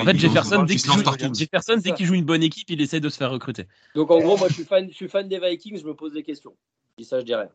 [0.00, 1.32] En fait, Jefferson, dès qu'il joue, partout.
[1.32, 1.94] Jefferson, dès ça.
[1.94, 3.66] qu'il joue une bonne équipe, il essaie de se faire recruter.
[3.94, 6.12] Donc en gros, moi je suis fan, je suis fan des Vikings, je me pose
[6.12, 6.54] des questions.
[6.98, 7.48] Dis ça, je dirais.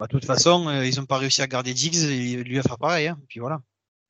[0.00, 2.62] Bah, de toute façon, euh, ils n'ont pas réussi à garder Diggs et lui va
[2.62, 3.08] faire pareil.
[3.08, 3.18] Hein.
[3.28, 3.60] Puis voilà.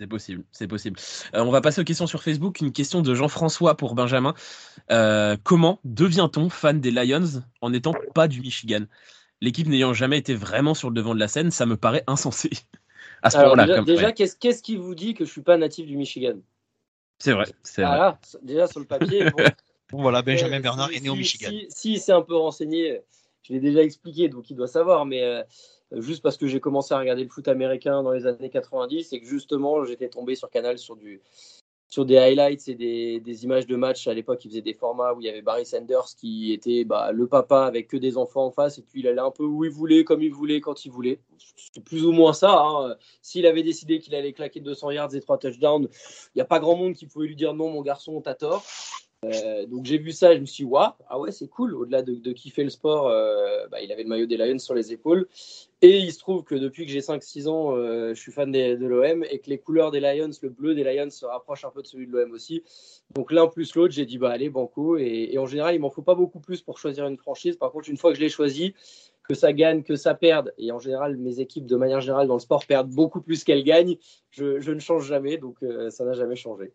[0.00, 0.98] C'est possible, c'est possible.
[1.34, 2.60] Euh, on va passer aux questions sur Facebook.
[2.60, 4.32] Une question de Jean-François pour Benjamin.
[4.92, 8.84] Euh, comment devient-on fan des Lions en n'étant pas du Michigan?
[9.40, 12.50] L'équipe n'ayant jamais été vraiment sur le devant de la scène, ça me paraît insensé.
[13.22, 14.12] À ce point-là, déjà, comme- déjà, ouais.
[14.12, 16.34] qu'est-ce qu'est-ce qui vous dit que je suis pas natif du Michigan?
[17.18, 17.90] C'est vrai, c'est vrai.
[17.96, 19.28] Voilà, déjà sur le papier.
[19.30, 19.42] bon,
[19.90, 21.48] Bon, voilà, Benjamin Euh, Bernard si- est né au Michigan.
[21.50, 23.00] Si, si il s'est un peu renseigné,
[23.42, 25.42] je l'ai déjà expliqué, donc il doit savoir, mais euh,
[25.92, 29.20] juste parce que j'ai commencé à regarder le foot américain dans les années 90 et
[29.20, 31.22] que justement j'étais tombé sur Canal sur, du,
[31.88, 32.74] sur des highlights et
[33.20, 34.06] des, images de match.
[34.06, 37.12] À l'époque, il faisait des formats où il y avait Barry Sanders qui était bah,
[37.12, 39.64] le papa avec que des enfants en face et puis il allait un peu où
[39.64, 41.20] il voulait, comme il voulait, quand il voulait.
[41.56, 42.60] C'est plus ou moins ça.
[42.60, 42.96] hein.
[43.22, 45.88] S'il avait décidé qu'il allait claquer 200 yards et 3 touchdowns,
[46.34, 48.64] il n'y a pas grand monde qui pouvait lui dire non, mon garçon, t'as tort.
[49.24, 51.74] Euh, donc j'ai vu ça, je me suis dit, waouh, ah ouais, c'est cool.
[51.74, 54.74] Au-delà de, de kiffer le sport, euh, bah, il avait le maillot des Lions sur
[54.74, 55.26] les épaules.
[55.82, 58.86] Et il se trouve que depuis que j'ai 5-6 ans, euh, je suis fan de
[58.86, 61.82] l'OM et que les couleurs des Lions, le bleu des Lions se rapproche un peu
[61.82, 62.62] de celui de l'OM aussi.
[63.14, 64.96] Donc l'un plus l'autre, j'ai dit, bah allez, banco.
[64.98, 67.56] Et, en général, il m'en faut pas beaucoup plus pour choisir une franchise.
[67.56, 68.74] Par contre, une fois que je l'ai choisi,
[69.28, 72.34] que ça gagne, que ça perde, et en général, mes équipes, de manière générale, dans
[72.34, 73.98] le sport, perdent beaucoup plus qu'elles gagnent,
[74.30, 75.38] je, ne change jamais.
[75.38, 75.56] Donc
[75.90, 76.72] ça n'a jamais changé.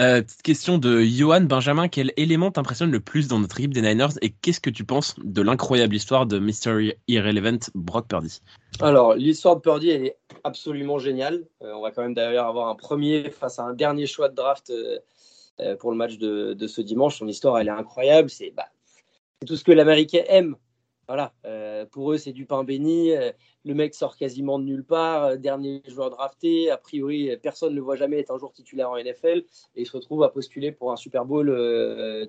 [0.00, 1.88] Euh, petite question de Johan Benjamin.
[1.88, 5.14] Quel élément t'impressionne le plus dans notre équipe des Niners et qu'est-ce que tu penses
[5.22, 6.94] de l'incroyable histoire de Mr.
[7.08, 8.40] Irrelevant Brock Purdy?
[8.80, 11.44] Alors, l'histoire de Purdy, elle est absolument géniale.
[11.62, 14.34] Euh, on va quand même d'ailleurs avoir un premier face à un dernier choix de
[14.34, 17.18] draft euh, pour le match de, ce dimanche.
[17.18, 18.30] Son histoire, elle est incroyable.
[18.30, 18.68] C'est bah,
[19.46, 20.56] tout ce que l'Américain aime.
[21.08, 23.12] Voilà, Euh, pour eux, c'est du pain béni.
[23.12, 23.32] Euh,
[23.64, 26.70] Le mec sort quasiment de nulle part, Euh, dernier joueur drafté.
[26.70, 29.38] A priori, personne ne le voit jamais être un jour titulaire en NFL
[29.74, 31.48] et il se retrouve à postuler pour un Super Bowl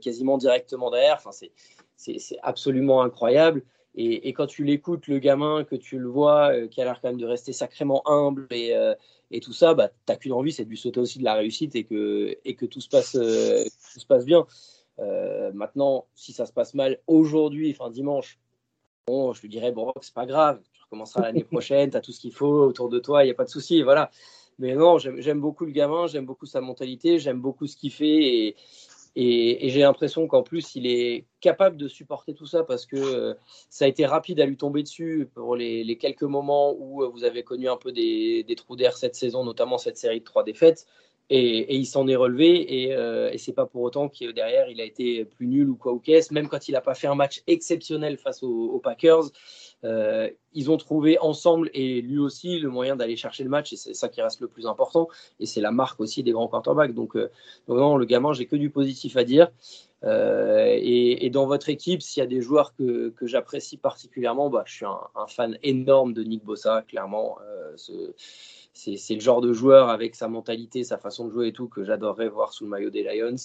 [0.02, 1.16] quasiment directement derrière.
[1.16, 1.52] Enfin, c'est-
[2.42, 3.64] absolument incroyable.
[3.96, 7.10] Et, et quand tu l'écoutes, le gamin, que tu le vois, qui a l'air quand
[7.10, 8.74] même de rester sacrément humble et,
[9.32, 11.76] et tout ça, bah, t'as qu'une envie, c'est de lui sauter aussi de la réussite
[11.76, 14.46] et que, et que tout, se passe, tout se passe bien.
[15.54, 18.40] Maintenant, si ça se passe mal aujourd'hui, enfin dimanche,
[19.08, 22.12] bon, je lui dirais, bon, c'est pas grave, tu recommenceras l'année prochaine, tu as tout
[22.12, 24.12] ce qu'il faut autour de toi, il n'y a pas de souci, voilà.
[24.60, 28.56] Mais non, j'aime beaucoup le gamin, j'aime beaucoup sa mentalité, j'aime beaucoup ce qu'il fait
[29.16, 33.34] et, j'ai l'impression qu'en plus, il est capable de supporter tout ça parce que euh,
[33.70, 37.44] ça a été rapide à lui tomber dessus pour les, quelques moments où vous avez
[37.44, 40.88] connu un peu des trous d'air cette saison, notamment cette série de trois défaites.
[41.36, 44.80] Et, il s'en est relevé et, euh, et c'est pas pour autant que derrière il
[44.80, 46.32] a été plus nul ou quoi ou qu'est-ce.
[46.32, 49.24] Même quand il n'a pas fait un match exceptionnel face aux, Packers,
[49.84, 53.78] euh, ils ont trouvé ensemble et lui aussi le moyen d'aller chercher le match et
[53.78, 55.08] c'est ça qui reste le plus important
[55.40, 56.94] et c'est la marque aussi des grands quarterbacks.
[56.94, 57.32] Donc, euh,
[57.68, 59.50] le gamin, j'ai que du positif à dire.
[60.04, 64.74] Euh, et, dans votre équipe, s'il y a des joueurs que, j'apprécie particulièrement, bah, je
[64.74, 67.38] suis un, fan énorme de Nick Bossa, clairement.
[67.42, 67.76] Euh,
[68.74, 71.68] c'est c'est le genre de joueur avec sa mentalité, sa façon de jouer et tout
[71.68, 73.36] que j'adorerais voir sous le maillot des Lions.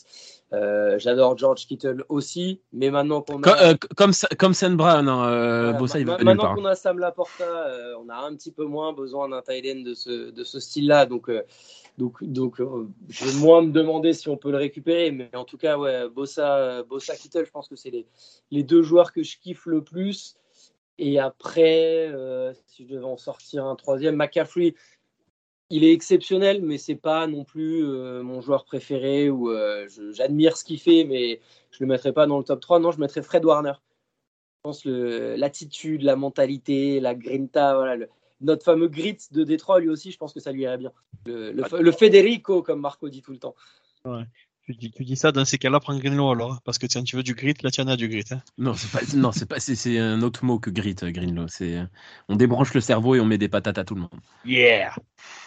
[0.55, 4.77] Euh, J'adore George Kittle aussi, mais maintenant qu'on a, Comme, euh, comme, Sa- comme Sam
[4.77, 8.17] Brown, hein, euh, voilà, Bossa, il va maintenant qu'on a Sam Laporta, euh, on a
[8.17, 11.05] un petit peu moins besoin d'un tight end de ce, de ce style-là.
[11.05, 11.43] Donc, euh,
[11.99, 15.11] donc, donc euh, je vais moins me demander si on peut le récupérer.
[15.11, 18.07] Mais en tout cas, ouais, Bossa, Bossa Kittle, je pense que c'est les,
[18.51, 20.37] les deux joueurs que je kiffe le plus.
[21.01, 24.75] Et après, euh, si je devais en sortir un troisième, McCaffrey,
[25.71, 30.57] il est exceptionnel, mais c'est pas non plus euh, mon joueur préféré ou euh, j'admire
[30.57, 31.41] ce qu'il fait, mais
[31.71, 32.79] je le mettrais pas dans le top 3.
[32.81, 33.73] Non, je mettrais Fred Warner.
[34.57, 38.09] Je pense l'attitude, la mentalité, la grinta, voilà, le-
[38.41, 40.93] notre fameux grit de Détroit, lui aussi, je pense que ça lui irait bien.
[41.27, 43.55] Le, le, le Federico, comme Marco dit tout le temps.
[44.69, 47.17] Tu dis, tu dis ça dans ces cas-là, prends Greenlow alors, parce que tiens, tu
[47.17, 48.25] veux du grit, là tu en as du grit.
[48.33, 48.43] Hein.
[48.59, 51.49] Non, c'est pas, non, c'est pas, c'est, c'est un autre mot que grit, euh, Greenlow.
[51.49, 51.79] C'est,
[52.29, 54.21] on débranche le cerveau et on met des patates à tout le monde.
[54.45, 54.95] Yeah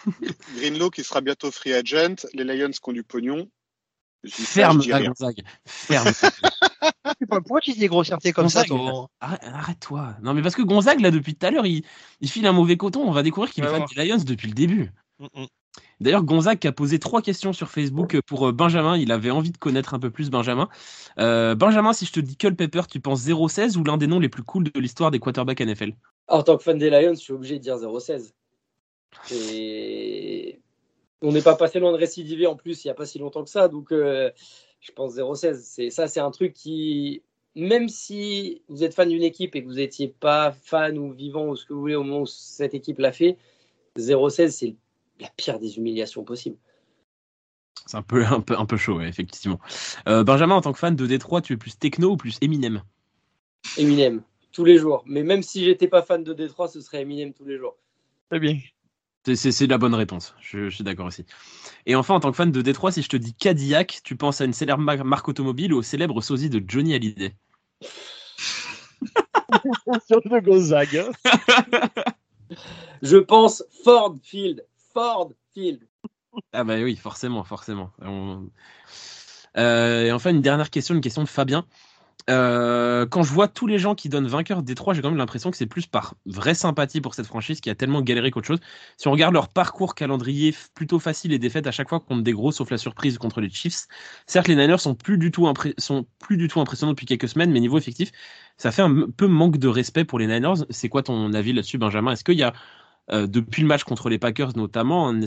[0.56, 3.48] Greenlow qui sera bientôt free agent, les Lions qui ont du pognon.
[4.24, 4.82] Ça, Ferme.
[4.84, 5.42] Gonzague.
[5.66, 6.10] Ferme.
[7.28, 9.08] Pourquoi tu dis des grossièretés comme ça, toi?
[9.20, 10.16] Arrête-toi.
[10.22, 11.84] Non, mais parce que Gonzague, là, depuis tout à l'heure, il,
[12.20, 13.06] il file un mauvais coton.
[13.06, 14.90] On va découvrir qu'il est fan des Lions depuis le début.
[15.20, 15.46] Mm, mm.
[16.02, 18.98] D'ailleurs, Gonzague a posé trois questions sur Facebook pour euh, Benjamin.
[18.98, 20.68] Il avait envie de connaître un peu plus Benjamin.
[21.18, 24.28] Euh, Benjamin, si je te dis Culpepper, tu penses 0-16 ou l'un des noms les
[24.28, 25.92] plus cool de l'histoire des quarterbacks NFL
[26.26, 28.32] En tant que fan des Lions, je suis obligé de dire 0-16.
[29.32, 30.60] Et
[31.20, 33.44] on n'est pas passé loin de récidiver en plus il n'y a pas si longtemps
[33.44, 33.68] que ça.
[33.68, 34.30] Donc euh,
[34.80, 35.60] je pense 0-16.
[35.62, 37.22] C'est, ça, c'est un truc qui,
[37.54, 41.46] même si vous êtes fan d'une équipe et que vous n'étiez pas fan ou vivant
[41.46, 43.36] ou ce que vous voulez au moment où cette équipe l'a fait,
[43.98, 44.74] 0-16, c'est
[45.22, 46.58] la pire des humiliations possibles.
[47.86, 49.60] C'est un peu, un peu, un peu chaud, ouais, effectivement.
[50.08, 52.82] Euh, Benjamin, en tant que fan de Détroit, tu es plus techno ou plus Eminem?
[53.76, 55.02] Eminem, tous les jours.
[55.06, 57.76] Mais même si j'étais pas fan de Détroit, ce serait Eminem tous les jours.
[58.30, 58.58] Très bien.
[59.24, 61.24] C'est- la bonne réponse, je, je suis d'accord aussi.
[61.86, 64.40] Et enfin, en tant que fan de Détroit, si je te dis Cadillac, tu penses
[64.40, 67.34] à une célèbre mar- marque automobile ou au célèbre sosie de Johnny Hallyday?
[70.08, 70.96] Sur le Gonzague.
[70.96, 71.10] hein.
[73.02, 74.64] Je pense Ford Field.
[74.92, 75.86] Ford Field.
[76.52, 77.92] Ah bah oui, forcément, forcément.
[79.58, 81.66] Euh, et enfin, une dernière question, une question de Fabien.
[82.30, 85.18] Euh, quand je vois tous les gens qui donnent vainqueur des trois, j'ai quand même
[85.18, 88.46] l'impression que c'est plus par vraie sympathie pour cette franchise qui a tellement galéré qu'autre
[88.46, 88.60] chose.
[88.96, 92.32] Si on regarde leur parcours calendrier plutôt facile et défaite à chaque fois contre des
[92.32, 93.86] gros, sauf la surprise contre les Chiefs,
[94.26, 96.06] certes les Niners sont plus du tout, impressionnants
[96.92, 98.12] depuis quelques semaines, mais niveau effectif,
[98.56, 100.64] ça fait un peu manque de respect pour les Niners.
[100.70, 102.12] C'est quoi ton avis là-dessus, Benjamin?
[102.12, 102.52] Est-ce qu'il y a,
[103.10, 105.20] euh, depuis le match contre les Packers notamment, un,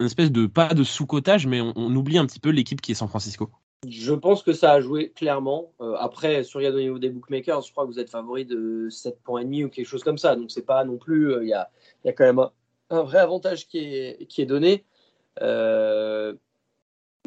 [0.00, 2.94] une espèce de pas de sous-cotage, mais on, oublie un petit peu l'équipe qui est
[2.94, 3.50] San Francisco
[3.88, 5.72] Je pense que ça a joué clairement.
[5.80, 8.88] Euh, après, sur regarde au niveau des bookmakers, je crois que vous êtes favori de
[8.90, 10.36] 7 points et demi ou quelque chose comme ça.
[10.36, 11.32] Donc c'est pas non plus.
[11.32, 11.68] euh, Il y, a,
[12.12, 12.52] quand même un,
[12.90, 14.84] un vrai avantage qui est, qui est donné.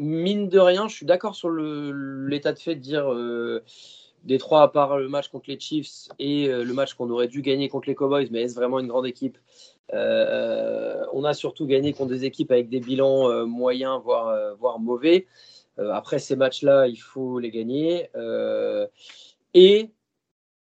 [0.00, 3.12] Mine de rien, je suis d'accord sur l'état de fait de dire
[4.22, 7.42] des trois à part le match contre les Chiefs et le match qu'on aurait dû
[7.42, 9.38] gagner contre les Cowboys, mais est-ce vraiment une grande équipe?
[9.94, 14.54] Euh, On a surtout gagné contre des équipes avec des bilans euh, moyens, voire, euh,
[14.54, 15.26] voire mauvais.
[15.92, 18.10] Après ces matchs-là, il faut les gagner.
[19.54, 19.92] Et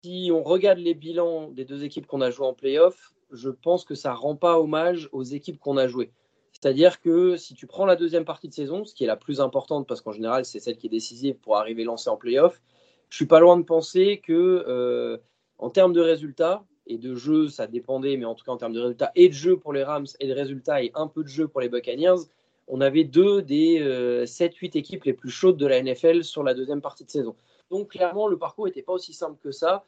[0.05, 3.87] si on regarde les bilans des deux équipes qu'on a jouées en playoff, je pense
[3.87, 6.13] que ça rend pas hommage aux équipes qu'on a jouées.
[6.53, 9.41] C'est-à-dire que si tu prends la deuxième partie de saison, ce qui est la plus
[9.41, 12.61] importante parce qu'en général c'est celle qui est décisive pour arriver lancé en playoff,
[13.09, 15.19] je suis pas loin de penser que
[15.57, 18.73] en termes de résultats et de jeu, ça dépendait, mais en tout cas en termes
[18.73, 21.29] de résultats et de jeu pour les Rams et de résultats et un peu de
[21.29, 22.27] jeu pour les Buccaneers,
[22.69, 26.55] on avait deux des euh, 7-8 équipes les plus chaudes de la NFL sur la
[26.55, 27.35] deuxième partie de saison.
[27.71, 29.85] Donc clairement, le parcours n'était pas aussi simple que ça.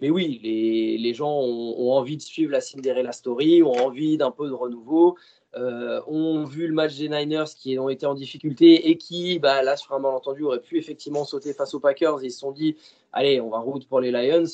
[0.00, 4.30] Mais oui, les, gens ont, ont envie de suivre la Cinderella Story, ont envie d'un
[4.30, 5.18] peu de renouveau,
[5.54, 9.62] euh, ont vu le match des Niners qui ont été en difficulté et qui, bah,
[9.62, 12.24] là, sur un malentendu, auraient pu effectivement sauter face aux Packers.
[12.24, 12.76] Ils se sont dit,
[13.12, 14.46] allez, on va route pour les Lions.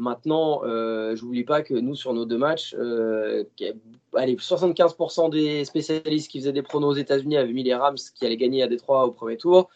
[0.00, 3.44] Maintenant, euh, je n'oublie pas que nous, sur nos deux matchs, euh,
[4.14, 8.24] allez, 75% des spécialistes qui faisaient des pronos aux États-Unis avaient mis les Rams qui
[8.24, 9.68] allaient gagner à Détroit au premier tour.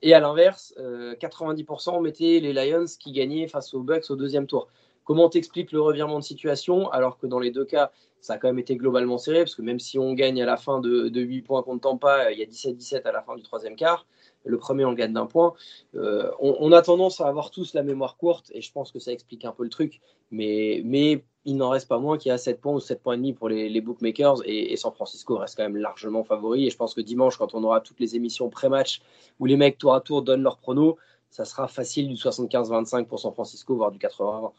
[0.00, 4.46] Et à l'inverse, euh, 90% mettaient les Lions qui gagnaient face aux Bucks au deuxième
[4.46, 4.68] tour.
[5.04, 8.48] Comment t'expliques le revirement de situation alors que dans les deux cas, ça a quand
[8.48, 9.40] même été globalement serré?
[9.40, 12.32] Parce que même si on gagne à la fin de, de 8 points contre Tampa,
[12.32, 14.06] il y a 17-17 à la fin du troisième quart.
[14.46, 15.54] Le premier, on le gagne d'un point.
[15.94, 19.12] Euh, on, a tendance à avoir tous la mémoire courte et je pense que ça
[19.12, 20.00] explique un peu le truc.
[20.30, 23.14] Mais, mais il n'en reste pas moins qu'il y a 7 points ou 7 points
[23.14, 26.66] et demi pour les, bookmakers et, et San Francisco reste quand même largement favori.
[26.66, 29.00] Et je pense que dimanche, quand on aura toutes les émissions pré-match
[29.38, 30.96] où les mecs tour à tour donnent leurs pronos,
[31.30, 34.52] ça sera facile du 75-25 pour San Francisco, voire du 80-20.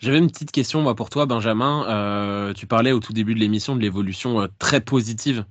[0.00, 1.86] J'avais une petite question moi, pour toi, Benjamin.
[1.88, 5.44] Euh, tu parlais au tout début de l'émission de l'évolution euh, très positive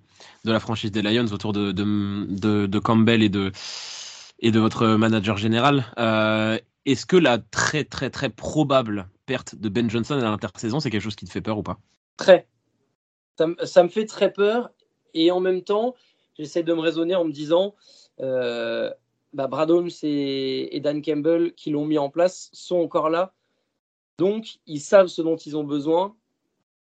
[0.43, 3.51] de la franchise des Lions autour de, de, Campbell et de,
[4.39, 5.86] et de votre manager général.
[5.97, 10.89] Euh, Est-ce que la très très très probable perte de Ben Johnson à l'intersaison, c'est
[10.89, 11.80] quelque chose qui te fait peur ou pas?
[12.17, 12.47] Très.
[13.38, 14.69] Ça, me- ça me fait très peur
[15.13, 15.95] et en même temps,
[16.38, 17.76] j'essaie de me raisonner en me disant,
[18.19, 18.91] euh,
[19.34, 23.34] bah, Brad Holmes et, et Dan Campbell qui l'ont mis en place sont encore là.
[24.17, 26.15] Donc, ils savent ce dont ils ont besoin.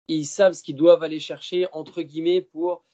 [0.09, 2.85] Et ils savent ce qu'ils doivent aller chercher, entre guillemets, pour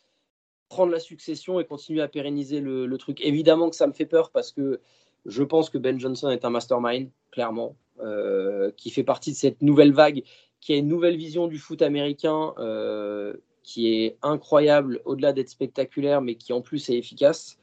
[0.69, 3.21] prendre la succession et continuer à pérenniser le, truc.
[3.23, 4.81] Évidemment que ça me fait peur parce que
[5.27, 9.63] je pense que Ben Johnson est un mastermind, clairement, euh, qui fait partie de cette
[9.63, 10.23] nouvelle vague,
[10.61, 16.21] qui a une nouvelle vision du foot américain euh, qui est incroyable, au-delà d'être spectaculaire,
[16.21, 17.59] mais qui en plus est efficace.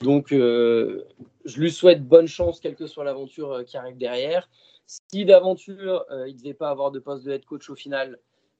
[0.00, 1.04] Donc, euh,
[1.44, 4.48] je lui souhaite bonne chance, quelle que soit l'aventure qui arrive derrière.
[4.86, 8.18] Si d'aventure, il ne devait pas avoir de poste de head coach au final,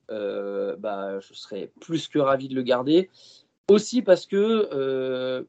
[0.08, 3.08] bah, je serais plus que ravi de le garder.
[3.70, 5.44] Aussi parce que euh,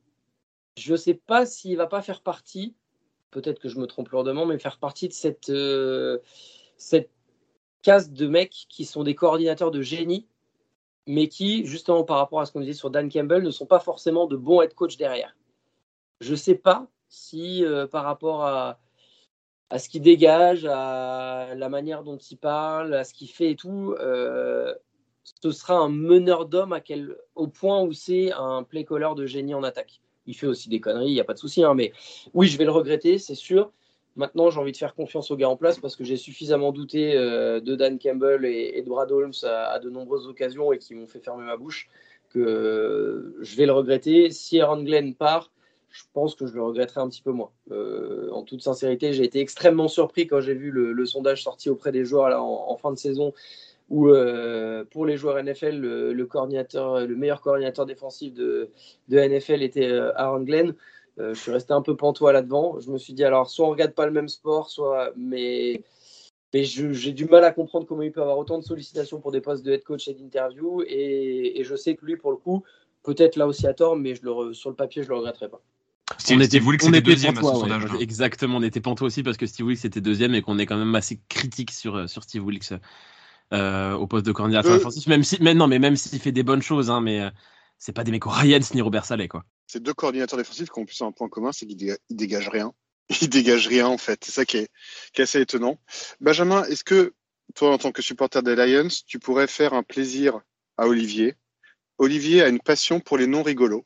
[0.78, 2.76] je ne sais pas s'il ne va pas faire partie,
[3.32, 6.20] peut-être que je me trompe lourdement, mais faire partie de cette, euh,
[6.78, 7.10] cette
[7.82, 10.28] case de mecs qui sont des coordinateurs de génie,
[11.08, 13.80] mais qui, justement par rapport à ce qu'on disait sur Dan Campbell, ne sont pas
[13.80, 15.36] forcément de bons head coach derrière.
[16.20, 18.78] Je ne sais pas si euh, par rapport à,
[19.80, 23.96] ce qu'il dégage, à la manière dont il parle, à ce qu'il fait et tout,
[24.00, 24.76] euh,
[25.24, 26.78] ce sera un meneur d'homme
[27.36, 30.02] au point où c'est un play caller de génie en attaque.
[30.28, 31.94] Il fait aussi des conneries, il n'y a pas de souci, hein, mais
[32.34, 33.72] oui, je vais le regretter, c'est sûr.
[34.16, 37.16] Maintenant, j'ai envie de faire confiance aux gars en place parce que j'ai suffisamment douté
[37.16, 40.96] euh, de Dan Campbell et, et de Brad Holmes à, de nombreuses occasions et qui
[40.96, 41.90] m'ont fait fermer ma bouche
[42.30, 44.30] que euh, je vais le regretter.
[44.32, 45.52] Si Aaron Glenn part,
[45.90, 47.52] je pense que je le regretterai un petit peu moins.
[47.72, 51.92] Euh, en toute sincérité, j'ai été extrêmement surpris quand j'ai vu le, sondage sorti auprès
[51.92, 53.34] des joueurs en fin de saison
[53.92, 58.70] où euh, pour les joueurs NFL, le, le, coordinateur, le meilleur coordinateur défensif de,
[59.10, 60.74] de NFL était euh, Aaron Glenn.
[61.20, 62.80] Euh, je suis resté un peu pantois là-devant.
[62.80, 65.12] Je me suis dit, alors, soit on regarde pas le même sport, soit.
[65.18, 65.84] Mais,
[66.54, 69.42] mais j'ai du mal à comprendre comment il peut avoir autant de sollicitations pour des
[69.42, 70.84] postes de head coach et d'interview.
[70.88, 72.64] Et, et, je sais que lui, pour le coup,
[73.04, 75.62] peut-être là aussi à tort, mais je le, sur le papier, je le regretterai pas.
[76.18, 77.92] Steve, on était, Steve Wilkes était deuxième pantois, à ce sondage.
[77.92, 80.66] Ouais, exactement, on était pantois aussi parce que Steve Wilkes était deuxième et qu'on est
[80.66, 82.74] quand même assez critique sur, sur Steve Wilkes
[83.54, 85.08] euh, au poste de coordinateur défensif.
[85.08, 85.10] Euh...
[85.10, 87.30] Même si, mais non, mais même s'il fait des bonnes choses, hein, mais euh,
[87.78, 89.44] c'est pas des mecs Ryans ni Robert Saleh, quoi.
[89.68, 92.74] Ces deux coordinateurs défensifs qui ont plus un point commun, c'est qu'ils dégagent, dégagent rien.
[93.22, 94.24] Ils dégagent rien, en fait.
[94.24, 94.70] C'est ça qui est,
[95.14, 95.80] qui est assez étonnant.
[96.20, 97.14] Benjamin, est-ce que
[97.56, 100.40] toi, en tant que supporter des Lions, tu pourrais faire un plaisir
[100.78, 101.36] à Olivier?
[101.98, 103.86] Olivier a une passion pour les noms rigolos.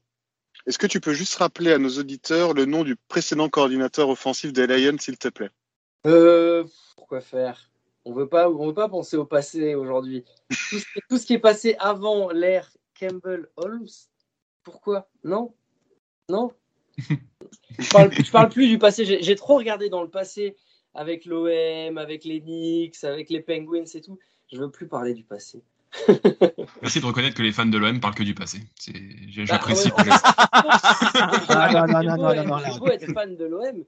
[0.68, 4.54] Est-ce que tu peux juste rappeler à nos auditeurs le nom du précédent coordinateur offensif
[4.54, 5.52] des Lions, s'il te plaît?
[6.08, 6.64] Euh,
[6.96, 7.70] Pourquoi faire?
[8.06, 10.24] On veut pas, on veut pas penser au passé aujourd'hui.
[10.70, 10.78] Tout,
[11.10, 13.88] tout, ce qui est passé avant l'ère Campbell Holmes,
[14.64, 15.10] pourquoi?
[15.24, 15.54] Non?
[16.30, 16.52] Non?
[17.78, 19.04] Je, parle, je parle plus du passé.
[19.06, 20.56] J'ai trop regardé dans le passé
[20.94, 24.18] avec l'OM, avec les Knicks, avec les Penguins et tout.
[24.52, 25.62] Je veux plus parler du passé.
[26.82, 28.60] Merci de reconnaître que les fans de l'OM parlent que du passé.
[29.28, 29.90] J'apprécie.
[31.48, 33.84] Ah, non, non, non, non, non, C'est beau être fan de l'OM.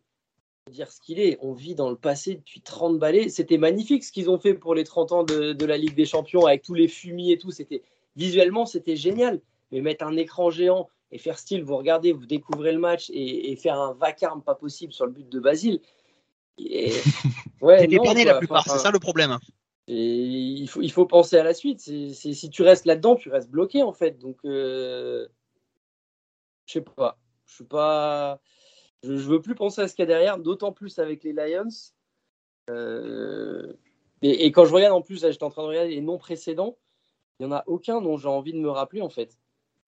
[0.69, 3.29] Dire ce qu'il est, on vit dans le passé depuis 30 balais.
[3.29, 6.05] C'était magnifique ce qu'ils ont fait pour les 30 ans de, de, la Ligue des
[6.05, 7.51] Champions avec tous les fumis et tout.
[7.51, 7.83] C'était
[8.15, 9.41] visuellement, c'était génial.
[9.71, 13.51] Mais mettre un écran géant et faire style, vous regardez, vous découvrez le match et,
[13.51, 15.81] et faire un vacarme pas possible sur le but de Basile.
[16.57, 16.91] Et...
[17.61, 19.37] Ouais, la plupart, enfin, c'est ça le problème.
[19.87, 21.79] Et il faut, il faut penser à la suite.
[21.79, 24.19] C est, c est, si tu restes là-dedans, tu restes bloqué en fait.
[24.19, 25.27] Donc, euh,
[26.65, 27.17] je sais pas.
[27.45, 28.39] Je suis pas.
[29.03, 31.33] Je, je, veux plus penser à ce qu'il y a derrière, d'autant plus avec les
[31.33, 31.67] Lions.
[32.69, 33.73] Euh,
[34.21, 36.77] et, et, quand je regarde en plus, j'étais en train de regarder les noms précédents,
[37.39, 39.37] il n'y en a aucun dont j'ai envie de me rappeler en fait.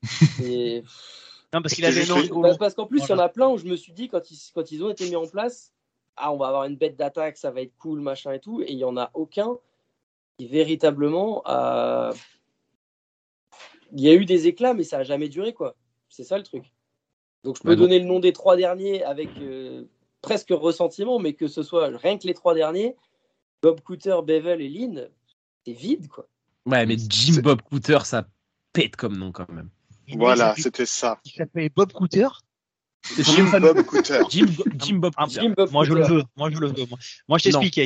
[0.44, 0.84] Et...
[1.54, 3.24] non, parce qu'il avait parce, parce qu'en plus, il voilà.
[3.24, 5.10] y en a plein où je me suis dit, quand ils, quand ils ont été
[5.10, 5.74] mis en place,
[6.16, 8.62] ah, on va avoir une bête d'attaque, ça va être cool, machin et tout.
[8.62, 9.58] Et il n'y en a aucun
[10.38, 12.12] qui véritablement a.
[13.92, 15.76] Il y a eu des éclats, mais ça n'a jamais duré, quoi.
[16.10, 16.72] C'est ça le truc.
[17.44, 18.06] Donc je peux donner bon.
[18.06, 19.84] le nom des trois derniers avec euh,
[20.22, 22.96] presque ressentiment, mais que ce soit rien que les trois derniers,
[23.62, 25.10] Bob Cooter, Bevel et Lynn,
[25.66, 26.28] c'est vide, quoi.
[26.66, 28.28] Ouais, mais Jim Bob Cooter, ça
[28.74, 29.70] pète comme nom quand même.
[30.16, 31.20] Voilà, c'était ça.
[31.26, 32.28] Il s'appelait Bob Cooter?
[33.18, 34.22] Jim Bob Cooter.
[34.30, 35.42] Jim, Jim Bob Cooter.
[35.42, 36.24] Jim Bob moi, je le veux.
[36.36, 36.86] Moi, je le veux.
[37.28, 37.80] Moi, je t'explique.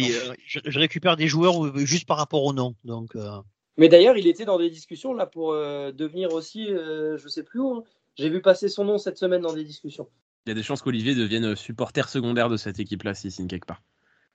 [0.45, 2.76] Je, je, récupère des joueurs euh, juste par rapport au nom.
[2.84, 3.16] Donc.
[3.16, 3.30] Euh...
[3.78, 7.43] Mais d'ailleurs, il était dans des discussions là pour euh, devenir aussi, euh, je sais
[7.43, 7.76] plus où.
[7.76, 7.84] Hein.
[8.16, 10.07] J'ai vu passer son nom cette semaine dans des discussions.
[10.45, 13.66] Il y a des chances qu'Olivier devienne supporter secondaire de cette équipe-là, si signe quelque
[13.66, 13.82] part.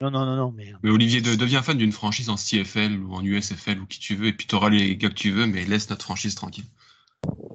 [0.01, 0.53] Non, non, non, non.
[0.57, 3.99] Mais, mais Olivier, de, deviens fan d'une franchise en CFL ou en USFL ou qui
[3.99, 6.35] tu veux, et puis tu auras les gars que tu veux, mais laisse notre franchise
[6.35, 6.65] tranquille.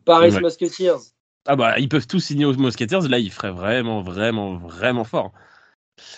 [0.05, 0.41] Paris ouais.
[0.41, 0.99] Musketeers.
[1.45, 3.07] Ah bah, ils peuvent tous signer aux Musketeers.
[3.07, 5.33] Là, ils feraient vraiment, vraiment, vraiment fort.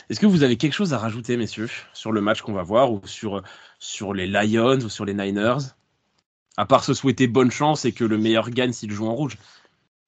[0.10, 2.92] Est-ce que vous avez quelque chose à rajouter, messieurs, sur le match qu'on va voir
[2.92, 3.44] ou sur,
[3.80, 5.76] sur les Lions ou sur les Niners?
[6.58, 9.38] À part se souhaiter bonne chance et que le meilleur gagne s'il joue en rouge.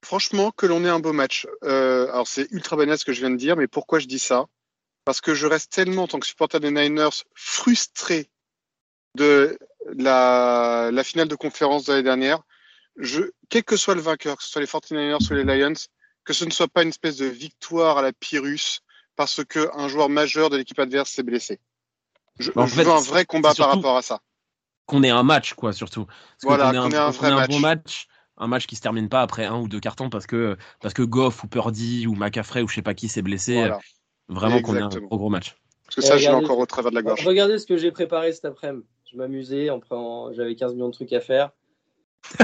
[0.04, 1.48] Franchement, que l'on ait un beau match.
[1.64, 4.20] Euh, alors, c'est ultra banal ce que je viens de dire, mais pourquoi je dis
[4.20, 4.45] ça?
[5.06, 8.30] Parce que je reste tellement, en tant que supporter des Niners, frustré
[9.16, 9.58] de
[9.95, 12.41] la, la finale de conférence de l'année dernière
[12.98, 15.74] je, quel que soit le vainqueur, que ce soit les 49ers ou les Lions,
[16.26, 18.82] que ce ne soit pas une espèce de victoire à la Pyrrhus
[19.16, 21.60] parce qu'un joueur majeur de l'équipe adverse s'est blessé.
[22.39, 24.22] Je, en je fait, veux un vrai combat par rapport à ça.
[24.86, 26.06] Qu'on ait un match, quoi, surtout.
[26.06, 27.50] Parce voilà, qu'on ait un, qu ait un vrai un match.
[27.50, 28.08] bon match.
[28.38, 31.02] Un match qui se termine pas après un ou deux cartons parce que, parce que
[31.02, 33.56] Goff ou Purdy ou McCaffrey ou je sais pas qui s'est blessé.
[33.56, 33.80] Voilà.
[34.30, 35.56] Vraiment qu'on ait un gros gros match.
[35.86, 37.26] Parce que ça, je l'ai regardez- encore au travers de la gorge.
[37.26, 38.86] Regardez ce que j'ai préparé cet après-midi.
[39.12, 41.52] Je m'amusais, en prenant- j'avais 15 millions de trucs à faire.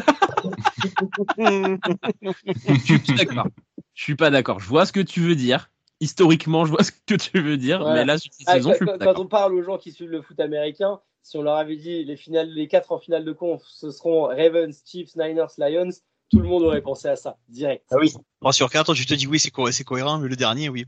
[1.38, 3.48] Je suis pas d'accord.
[3.94, 4.60] Je suis pas d'accord.
[4.60, 5.70] Je vois ce que tu veux dire.
[6.00, 7.96] Historiquement, je vois ce que tu veux dire, Voilà.
[7.96, 9.24] mais là, cette Ah, saison, je suis quand, pas quand d'accord.
[9.24, 12.17] on parle aux gens qui suivent le foot américain, si on leur avait dit les
[12.17, 15.89] finales, les quatre en finale de conf, ce seront Ravens, Chiefs, Niners, Lions,
[16.30, 17.86] tout le monde aurait pensé à ça direct.
[17.91, 18.13] Ah oui.
[18.41, 20.86] Bon, sur 4, tu te dis oui, c'est co- c'est cohérent, mais le dernier, oui.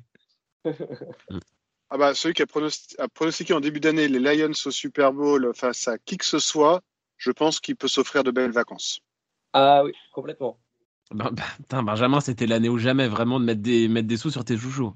[1.91, 5.13] Ah bah, celui qui a, pronosti- a pronostiqué en début d'année les Lions au Super
[5.13, 6.81] Bowl face à qui que ce soit,
[7.17, 9.01] je pense qu'il peut s'offrir de belles vacances.
[9.53, 10.57] Ah oui, complètement.
[11.11, 14.31] Ben- ben, putain, Benjamin, c'était l'année ou jamais vraiment de mettre des, mettre des sous
[14.31, 14.93] sur tes chouchous.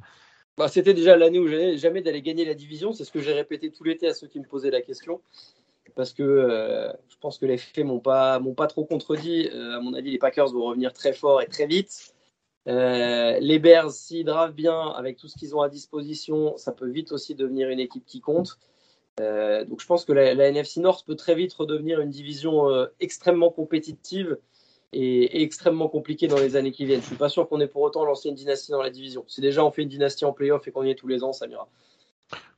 [0.60, 2.92] Bah, C'était déjà l'année où j'allais jamais d'aller gagner la division.
[2.92, 5.22] C'est ce que j'ai répété tout l'été à ceux qui me posaient la question.
[5.96, 9.48] Parce que euh, je pense que les faits m'ont pas, m'ont pas trop contredit.
[9.54, 12.14] Euh, à mon avis, les Packers vont revenir très fort et très vite.
[12.68, 16.90] Euh, les Bears, s'ils dravent bien avec tout ce qu'ils ont à disposition, ça peut
[16.90, 18.60] vite aussi devenir une équipe qui compte.
[19.18, 24.38] Donc je pense que la, NFC North peut très vite redevenir une division extrêmement compétitive
[24.94, 27.02] et, et extrêmement compliquée dans les années qui viennent.
[27.02, 29.24] Je suis pas sûr qu'on ait pour autant lancé une dynastie dans la division.
[29.28, 31.34] Si déjà on fait une dynastie en playoff et qu'on y est tous les ans,
[31.34, 31.68] ça m'ira.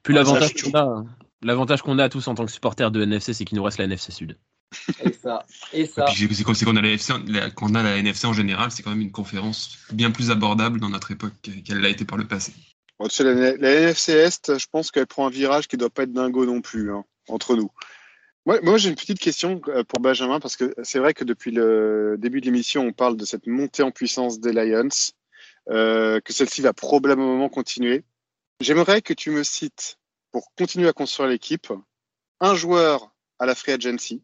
[0.03, 1.05] Puis Ah, l'avantage qu'on a,
[1.41, 3.85] l'avantage qu'on a tous en tant que supporters de NFC, c'est qu'il nous reste la
[3.85, 4.37] NFC Sud.
[5.03, 6.05] Et ça, et Et ça.
[6.05, 8.33] puis c'est comme c'est qu'on a la NFC, en- la- qu'on a la NFC en
[8.33, 12.05] général, c'est quand même une conférence bien plus abordable dans notre époque qu'elle l'a été
[12.05, 12.53] par le passé.
[12.97, 15.89] Bon, tu sais, la, la NFC Est, je pense qu'elle prend un virage qui doit
[15.89, 17.69] pas être dingo non plus, hein, entre nous.
[18.45, 22.15] Moi, j'ai une petite question euh, pour Benjamin, parce que c'est vrai que depuis le
[22.17, 24.89] début de l'émission, on parle de cette montée en puissance des Lions,
[25.69, 28.03] euh, que celle-ci va probablement continuer.
[28.59, 29.99] J'aimerais que tu me cites,
[30.31, 31.71] pour continuer à construire l'équipe,
[32.39, 34.23] un joueur à la free agency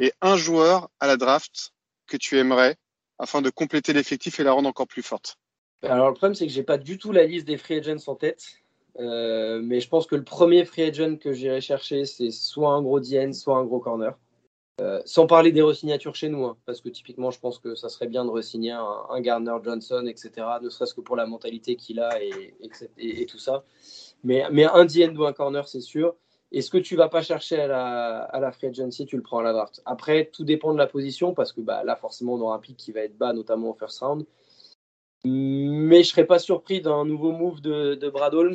[0.00, 1.72] et un joueur à la draft
[2.08, 2.76] que tu aimerais
[3.18, 5.38] afin de compléter l'effectif et la rendre encore plus forte.
[5.82, 8.16] Alors le problème, c'est que j'ai pas du tout la liste des free agents en
[8.16, 8.44] tête.
[8.98, 12.82] Euh, mais je pense que le premier free agent que j'irai chercher, c'est soit un
[12.82, 14.16] gros DN, soit un gros corner.
[14.82, 17.88] Euh, sans parler des resignatures chez nous, hein, parce que typiquement, je pense que ça
[17.88, 20.30] serait bien de resigner un, un Garner Johnson, etc.,
[20.60, 23.64] ne serait-ce que pour la mentalité qu'il a et, tout ça.
[24.22, 26.14] Mais, un DN ou un corner, c'est sûr.
[26.52, 29.38] Et ce que tu vas pas chercher à la, à la free tu le prends
[29.38, 29.80] à la draft?
[29.86, 32.76] Après, tout dépend de la position, parce que bah, là, forcément, on aura un pick
[32.76, 34.26] qui va être bas, notamment au first round.
[35.24, 38.54] Mais je serais pas surpris d'un nouveau move de, de Brad Holmes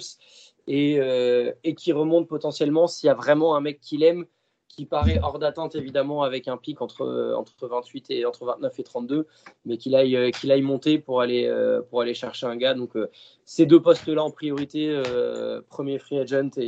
[0.68, 4.26] et, euh, et qui remonte potentiellement s'il y a vraiment un mec qu'il aime,
[4.70, 8.84] qui paraît hors d'atteinte évidemment avec un pic entre, entre 28 et entre 29 et
[8.84, 9.28] 32,
[9.66, 12.74] mais qu'il aille, euh, qu'il aille monter pour aller, euh, pour aller chercher un gars.
[12.74, 13.10] Donc euh,
[13.44, 16.62] ces deux postes-là en priorité, euh, premier free agent et,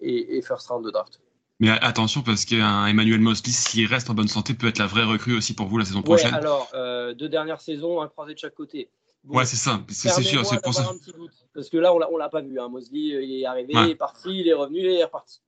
[0.00, 1.20] et, et first round de draft.
[1.60, 5.04] Mais attention parce qu'un Emmanuel Mosley, s'il reste en bonne santé, peut être la vraie
[5.04, 6.34] recrue aussi pour vous la saison Ouais, prochaine.
[6.34, 6.72] alors
[7.16, 8.88] deux dernières saisons, un croisé de chaque côté.
[9.28, 10.80] Bon, Ouais, c'est ça, c'est sûr, c'est pour ça.
[10.80, 12.58] d'avoir un petit doute, parce que là, on l'a, on l'a pas vu.
[12.58, 12.68] Hein.
[12.70, 13.84] Mosley, euh, il est arrivé, Ouais.
[13.84, 15.40] il est parti, il est revenu et il est reparti.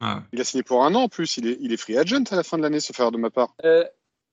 [0.00, 1.36] Ah, Il a signé pour un an en plus.
[1.38, 3.30] Il est, il est free agent à la fin de l'année, sauf erreur de ma
[3.30, 3.54] part.
[3.64, 3.84] Euh,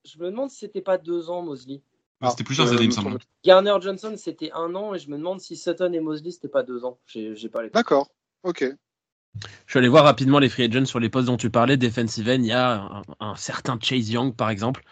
[0.05, 1.81] je me demande si c'était pas deux ans, Mosley.
[2.29, 3.19] C'était plusieurs années, il me semble.
[3.43, 6.63] Garner Johnson, c'était un an, et je me demande si Sutton et Mosley, c'était pas
[6.63, 6.97] deux ans.
[7.05, 7.69] J'ai, j'ai pas les.
[7.69, 8.09] D'accord.
[8.43, 8.63] Ok.
[9.35, 11.77] Je suis allé voir rapidement les free agents sur les postes dont tu parlais.
[11.77, 14.83] Defensive end, il y a un, un certain Chase Young, par exemple,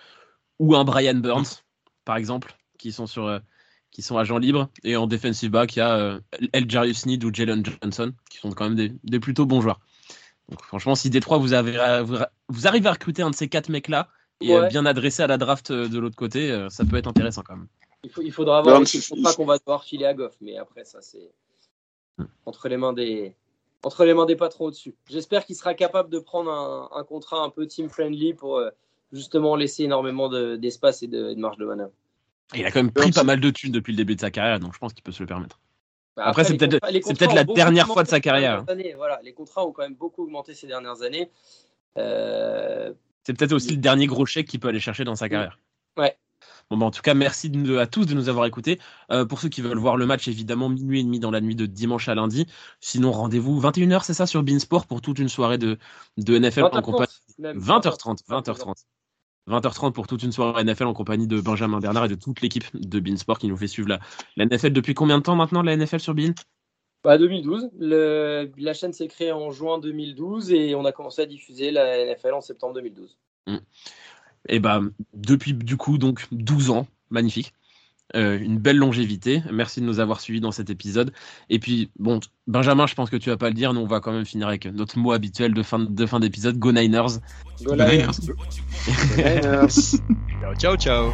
[0.60, 1.64] ou un Brian Burns,
[2.06, 3.40] par exemple, qui sont sur, euh,
[3.94, 4.68] qui sont agents libres.
[4.84, 6.20] Et en defensive back, il y a euh,
[6.52, 9.80] El Jarius Need ou Jalen Johnson, qui sont quand même des, des plutôt bons joueurs.
[10.50, 12.18] Donc franchement, si Détroit vous, avez, euh, vous,
[12.50, 14.10] vous arrivez à recruter un de ces quatre mecs-là
[14.42, 14.68] et euh, Ouais.
[14.68, 17.56] bien adressé à la draft euh, de l'autre côté, euh, ça peut être intéressant quand
[17.56, 17.68] même.
[18.04, 20.84] Il, faut- il faudra voir le contrat qu'on va devoir filer à Goff, mais après,
[20.84, 21.32] ça, c'est
[22.18, 22.26] Hmm.
[22.46, 23.36] entre les mains des.
[23.82, 24.94] Entre les mains des patrons au-dessus.
[25.10, 28.70] J'espère qu'il sera capable de prendre un, un contrat un peu team-friendly pour euh,
[29.12, 31.92] justement laisser énormément de- d'espace et de, de marge de manœuvre.
[32.56, 34.60] Il a quand même pris pas mal de thunes depuis le début de sa carrière,
[34.60, 35.60] donc je pense qu'il peut se le permettre.
[36.16, 38.64] Bah, Après, c'est peut-être- c'est la dernière fois de sa carrière.
[38.68, 38.94] années.
[38.96, 41.30] Voilà, les contrats ont quand même beaucoup augmenté ces dernières années.
[41.98, 42.94] Euh,
[43.26, 45.60] C'est peut-être aussi le dernier gros chèque qu'il peut aller chercher dans sa carrière.
[45.98, 46.18] Ouais.
[46.70, 48.80] Bon, bah, en tout cas, merci de- à tous de nous avoir écoutés.
[49.12, 51.56] Euh, pour ceux qui veulent voir le match, évidemment, minuit et demi dans la nuit
[51.56, 52.46] de dimanche à lundi.
[52.80, 55.78] Sinon, rendez-vous 21h, c'est ça, sur Beansport pour toute une soirée de,
[56.18, 57.08] de NFL en 20h30, compagnie.
[57.40, 57.58] même.
[57.60, 58.86] 20h30, 20h30.
[59.48, 62.64] 20h30 pour toute une soirée NFL en compagnie de Benjamin Bernard et de toute l'équipe
[62.74, 64.00] de Beansport qui nous fait suivre la,
[64.38, 66.32] la NFL depuis combien de temps maintenant, la NFL sur Bean
[67.04, 67.70] Bah, 2012.
[67.78, 72.06] Le- la chaîne s'est créée en juin 2012 et on a commencé à diffuser la
[72.06, 73.18] NFL en septembre 2012.
[74.48, 74.82] Et bah,
[75.14, 77.54] depuis du coup, donc 12 ans, magnifique.
[78.16, 79.42] Euh, une belle longévité.
[79.52, 81.12] Merci de nous avoir suivis dans cet épisode.
[81.50, 84.02] Et puis, bon, Benjamin, je pense que tu vas pas le dire, nous on va
[84.02, 87.20] quand même finir avec notre mot habituel de fin, de fin d'épisode, Go Niners.
[87.64, 88.20] Go Niners.
[90.40, 91.12] Ciao, ciao, ciao.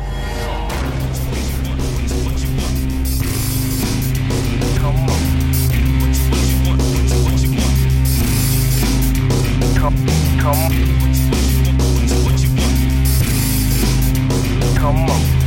[10.40, 10.90] Come.
[14.80, 15.39] Come on.